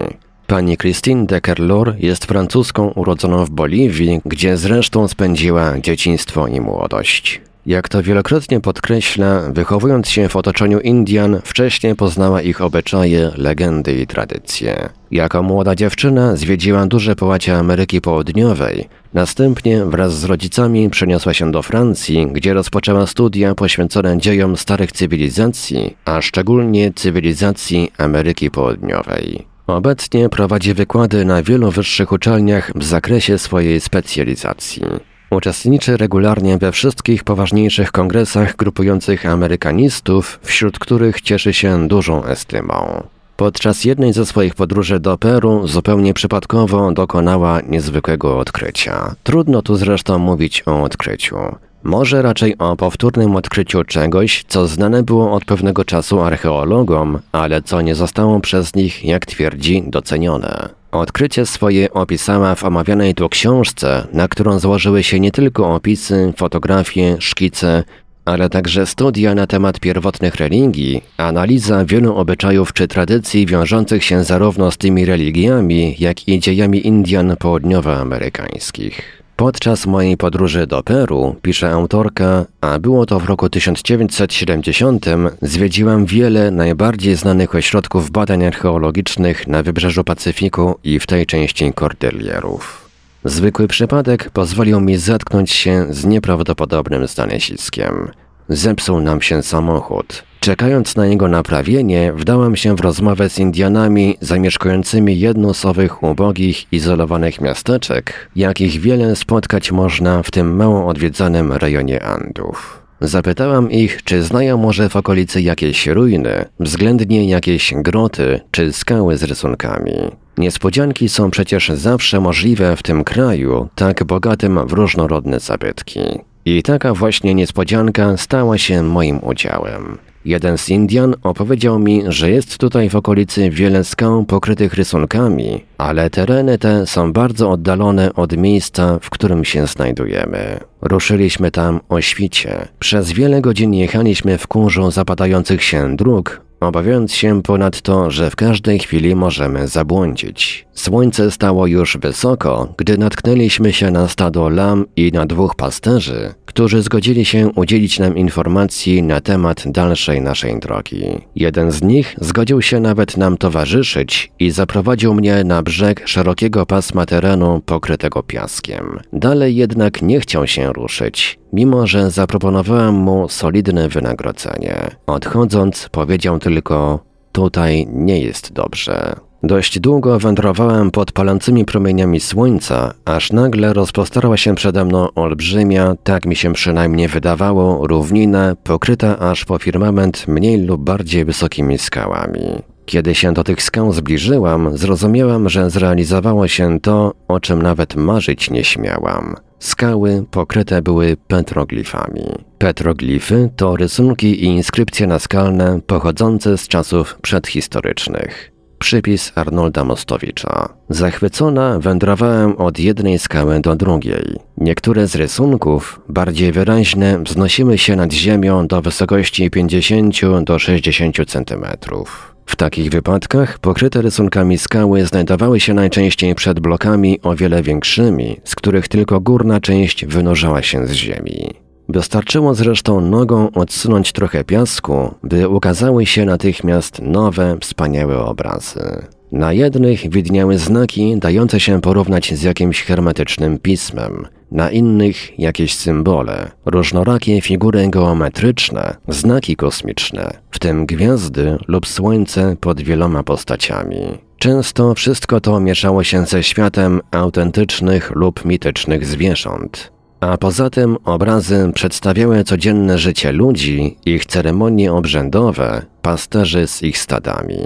[0.49, 7.41] Pani Christine de Kerlor jest francuską urodzoną w Boliwii, gdzie zresztą spędziła dzieciństwo i młodość.
[7.65, 14.07] Jak to wielokrotnie podkreśla, wychowując się w otoczeniu Indian, wcześniej poznała ich obyczaje, legendy i
[14.07, 14.89] tradycje.
[15.11, 18.87] Jako młoda dziewczyna zwiedziła duże połacie Ameryki Południowej.
[19.13, 25.95] Następnie wraz z rodzicami przeniosła się do Francji, gdzie rozpoczęła studia poświęcone dziejom starych cywilizacji,
[26.05, 29.49] a szczególnie cywilizacji Ameryki Południowej.
[29.75, 34.83] Obecnie prowadzi wykłady na wielu wyższych uczelniach w zakresie swojej specjalizacji.
[35.29, 43.03] Uczestniczy regularnie we wszystkich poważniejszych kongresach grupujących amerykanistów, wśród których cieszy się dużą estymą.
[43.37, 49.15] Podczas jednej ze swoich podróży do Peru zupełnie przypadkowo dokonała niezwykłego odkrycia.
[49.23, 51.35] Trudno tu zresztą mówić o odkryciu.
[51.83, 57.81] Może raczej o powtórnym odkryciu czegoś, co znane było od pewnego czasu archeologom, ale co
[57.81, 60.69] nie zostało przez nich, jak twierdzi, docenione.
[60.91, 67.17] Odkrycie swoje opisała w omawianej tu książce, na którą złożyły się nie tylko opisy, fotografie,
[67.19, 67.83] szkice,
[68.25, 74.71] ale także studia na temat pierwotnych religii, analiza wielu obyczajów czy tradycji wiążących się zarówno
[74.71, 79.18] z tymi religiami, jak i dziejami Indian południowoamerykańskich.
[79.39, 85.05] Podczas mojej podróży do Peru, pisze autorka, a było to w roku 1970,
[85.41, 92.89] zwiedziłam wiele najbardziej znanych ośrodków badań archeologicznych na wybrzeżu Pacyfiku i w tej części Kordylierów.
[93.23, 98.11] Zwykły przypadek pozwolił mi zetknąć się z nieprawdopodobnym znaleziskiem.
[98.49, 100.23] Zepsuł nam się samochód.
[100.39, 106.73] Czekając na jego naprawienie, wdałam się w rozmowę z Indianami zamieszkującymi jedno z owych ubogich,
[106.73, 112.81] izolowanych miasteczek, jakich wiele spotkać można w tym mało odwiedzanym rejonie Andów.
[113.01, 119.23] Zapytałam ich, czy znają może w okolicy jakieś ruiny, względnie jakieś groty czy skały z
[119.23, 119.93] rysunkami.
[120.37, 125.99] Niespodzianki są przecież zawsze możliwe w tym kraju, tak bogatym w różnorodne zabytki.
[126.45, 130.08] I taka właśnie niespodzianka stała się moim udziałem.
[130.25, 136.09] Jeden z Indian opowiedział mi, że jest tutaj w okolicy wiele skał pokrytych rysunkami, ale
[136.09, 140.59] tereny te są bardzo oddalone od miejsca, w którym się znajdujemy.
[140.81, 142.67] Ruszyliśmy tam o świcie.
[142.79, 148.79] Przez wiele godzin jechaliśmy w kurzu zapadających się dróg, obawiając się ponadto, że w każdej
[148.79, 150.68] chwili możemy zabłądzić.
[150.79, 156.81] Słońce stało już wysoko, gdy natknęliśmy się na stado lam i na dwóch pasterzy, którzy
[156.81, 161.03] zgodzili się udzielić nam informacji na temat dalszej naszej drogi.
[161.35, 167.05] Jeden z nich zgodził się nawet nam towarzyszyć i zaprowadził mnie na brzeg szerokiego pasma
[167.05, 168.99] terenu pokrytego piaskiem.
[169.13, 174.95] Dalej jednak nie chciał się ruszyć, mimo że zaproponowałem mu solidne wynagrodzenie.
[175.07, 176.99] Odchodząc, powiedział tylko:
[177.31, 179.28] Tutaj nie jest dobrze.
[179.43, 186.25] Dość długo wędrowałem pod palącymi promieniami słońca, aż nagle rozpostarła się przede mną olbrzymia, tak
[186.25, 192.41] mi się przynajmniej wydawało, równina pokryta aż po firmament mniej lub bardziej wysokimi skałami.
[192.85, 198.49] Kiedy się do tych skał zbliżyłam, zrozumiałam, że zrealizowało się to, o czym nawet marzyć
[198.49, 199.35] nie śmiałam.
[199.59, 202.25] Skały pokryte były petroglifami.
[202.57, 208.58] Petroglify to rysunki i inskrypcje naskalne pochodzące z czasów przedhistorycznych.
[208.79, 210.69] Przypis Arnolda Mostowicza.
[210.89, 214.39] Zachwycona wędrowałem od jednej skały do drugiej.
[214.57, 222.35] Niektóre z rysunków, bardziej wyraźne, wznosiły się nad ziemią do wysokości 50 do 60 centymetrów.
[222.45, 228.55] W takich wypadkach pokryte rysunkami skały znajdowały się najczęściej przed blokami o wiele większymi, z
[228.55, 231.68] których tylko górna część wynurzała się z ziemi.
[231.89, 239.07] Wystarczyło zresztą nogą odsunąć trochę piasku, by ukazały się natychmiast nowe, wspaniałe obrazy.
[239.31, 246.51] Na jednych widniały znaki dające się porównać z jakimś hermetycznym pismem, na innych jakieś symbole,
[246.65, 254.17] różnorakie figury geometryczne, znaki kosmiczne, w tym gwiazdy lub słońce pod wieloma postaciami.
[254.37, 259.98] Często wszystko to mieszało się ze światem autentycznych lub mitycznych zwierząt.
[260.19, 267.57] A poza tym obrazy przedstawiały codzienne życie ludzi, ich ceremonie obrzędowe, pasterzy z ich stadami.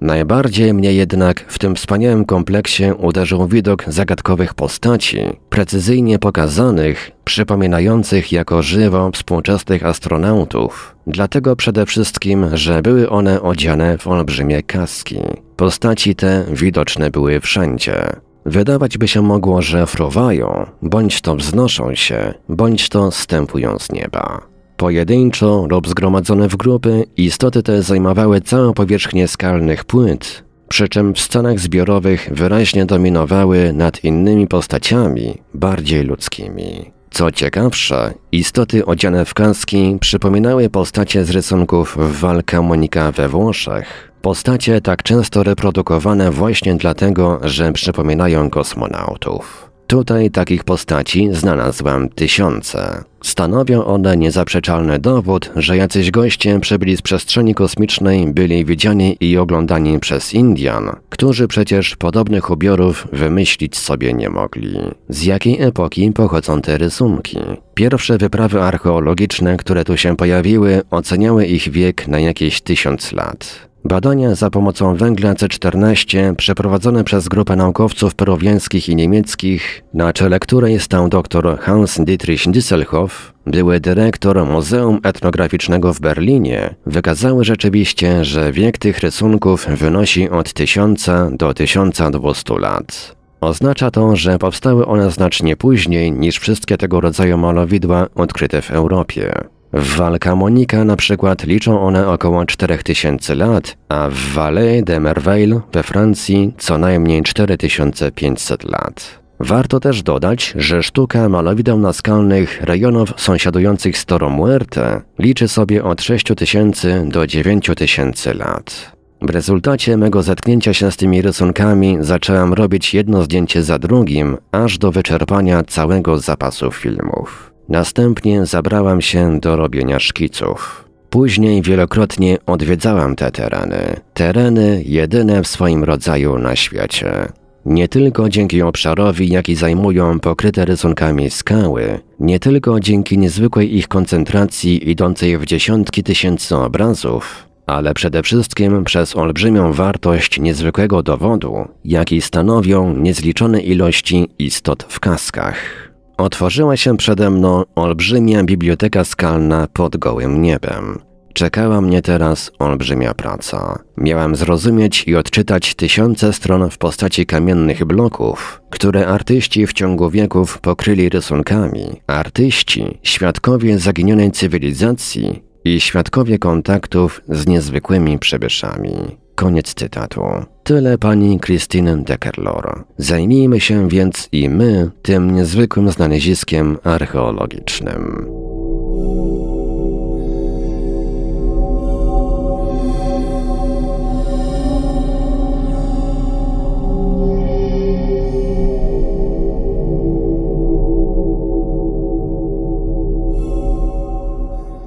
[0.00, 5.18] Najbardziej mnie jednak w tym wspaniałym kompleksie uderzył widok zagadkowych postaci,
[5.50, 10.96] precyzyjnie pokazanych, przypominających jako żywo współczesnych astronautów.
[11.06, 15.18] Dlatego przede wszystkim, że były one odziane w olbrzymie kaski.
[15.56, 18.25] Postaci te widoczne były wszędzie.
[18.46, 24.40] Wydawać by się mogło, że fruwają, bądź to wznoszą się, bądź to stępują z nieba.
[24.76, 31.20] Pojedynczo lub zgromadzone w grupy, istoty te zajmowały całą powierzchnię skalnych płyt, przy czym w
[31.20, 36.90] scenach zbiorowych wyraźnie dominowały nad innymi postaciami, bardziej ludzkimi.
[37.10, 44.12] Co ciekawsze, istoty odziane w kaski przypominały postacie z rysunków w Walka Monika we Włoszech.
[44.26, 49.70] Postacie tak często reprodukowane właśnie dlatego, że przypominają kosmonautów.
[49.86, 53.04] Tutaj takich postaci znalazłam tysiące.
[53.24, 60.00] Stanowią one niezaprzeczalny dowód, że jacyś goście przybyli z przestrzeni kosmicznej byli widziani i oglądani
[60.00, 64.78] przez Indian, którzy przecież podobnych ubiorów wymyślić sobie nie mogli.
[65.08, 67.38] Z jakiej epoki pochodzą te rysunki?
[67.74, 73.65] Pierwsze wyprawy archeologiczne, które tu się pojawiły, oceniały ich wiek na jakieś tysiąc lat.
[73.88, 80.80] Badania za pomocą węgla C14 przeprowadzone przez grupę naukowców peruwiańskich i niemieckich, na czele której
[80.80, 88.78] stał dr Hans Dietrich Disselhoff, były dyrektor Muzeum Etnograficznego w Berlinie, wykazały rzeczywiście, że wiek
[88.78, 93.16] tych rysunków wynosi od 1000 do 1200 lat.
[93.40, 99.55] Oznacza to, że powstały one znacznie później niż wszystkie tego rodzaju malowidła odkryte w Europie.
[99.76, 105.82] W Valcamonica na przykład liczą one około 4000 lat, a w Vallée de Merveille we
[105.82, 109.18] Francji co najmniej 4500 lat.
[109.40, 116.02] Warto też dodać, że sztuka malowideł naskalnych rejonów sąsiadujących z Toro Muerte liczy sobie od
[116.02, 118.92] 6000 do 9000 lat.
[119.22, 124.78] W rezultacie mego zetknięcia się z tymi rysunkami zacząłem robić jedno zdjęcie za drugim, aż
[124.78, 127.55] do wyczerpania całego zapasu filmów.
[127.68, 130.84] Następnie zabrałam się do robienia szkiców.
[131.10, 134.00] Później wielokrotnie odwiedzałam te tereny.
[134.14, 137.28] Tereny jedyne w swoim rodzaju na świecie.
[137.66, 144.90] Nie tylko dzięki obszarowi, jaki zajmują pokryte rysunkami skały, nie tylko dzięki niezwykłej ich koncentracji
[144.90, 152.96] idącej w dziesiątki tysięcy obrazów, ale przede wszystkim przez olbrzymią wartość niezwykłego dowodu, jaki stanowią
[152.96, 155.85] niezliczone ilości istot w kaskach.
[156.18, 160.98] Otworzyła się przede mną olbrzymia biblioteka skalna pod gołym niebem.
[161.34, 163.78] Czekała mnie teraz olbrzymia praca.
[163.96, 170.58] Miałem zrozumieć i odczytać tysiące stron w postaci kamiennych bloków, które artyści w ciągu wieków
[170.60, 172.00] pokryli rysunkami.
[172.06, 179.16] Artyści, świadkowie zaginionej cywilizacji i świadkowie kontaktów z niezwykłymi przybyszami.
[179.36, 180.22] Koniec cytatu.
[180.64, 182.84] Tyle pani Christine Deckerlor.
[182.98, 188.26] Zajmijmy się więc i my tym niezwykłym znaleziskiem archeologicznym.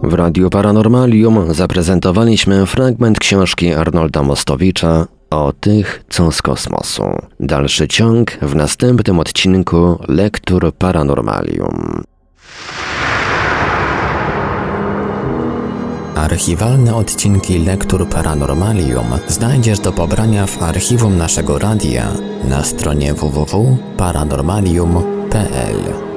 [0.04, 7.04] W Radiu Paranormalium zaprezentowaliśmy fragment książki Arnolda Mostowicza o tych, co z kosmosu.
[7.40, 12.04] Dalszy ciąg w następnym odcinku Lektur Paranormalium.
[16.16, 22.08] Archiwalne odcinki Lektur Paranormalium znajdziesz do pobrania w archiwum naszego radia
[22.44, 26.09] na stronie www.paranormalium.pl.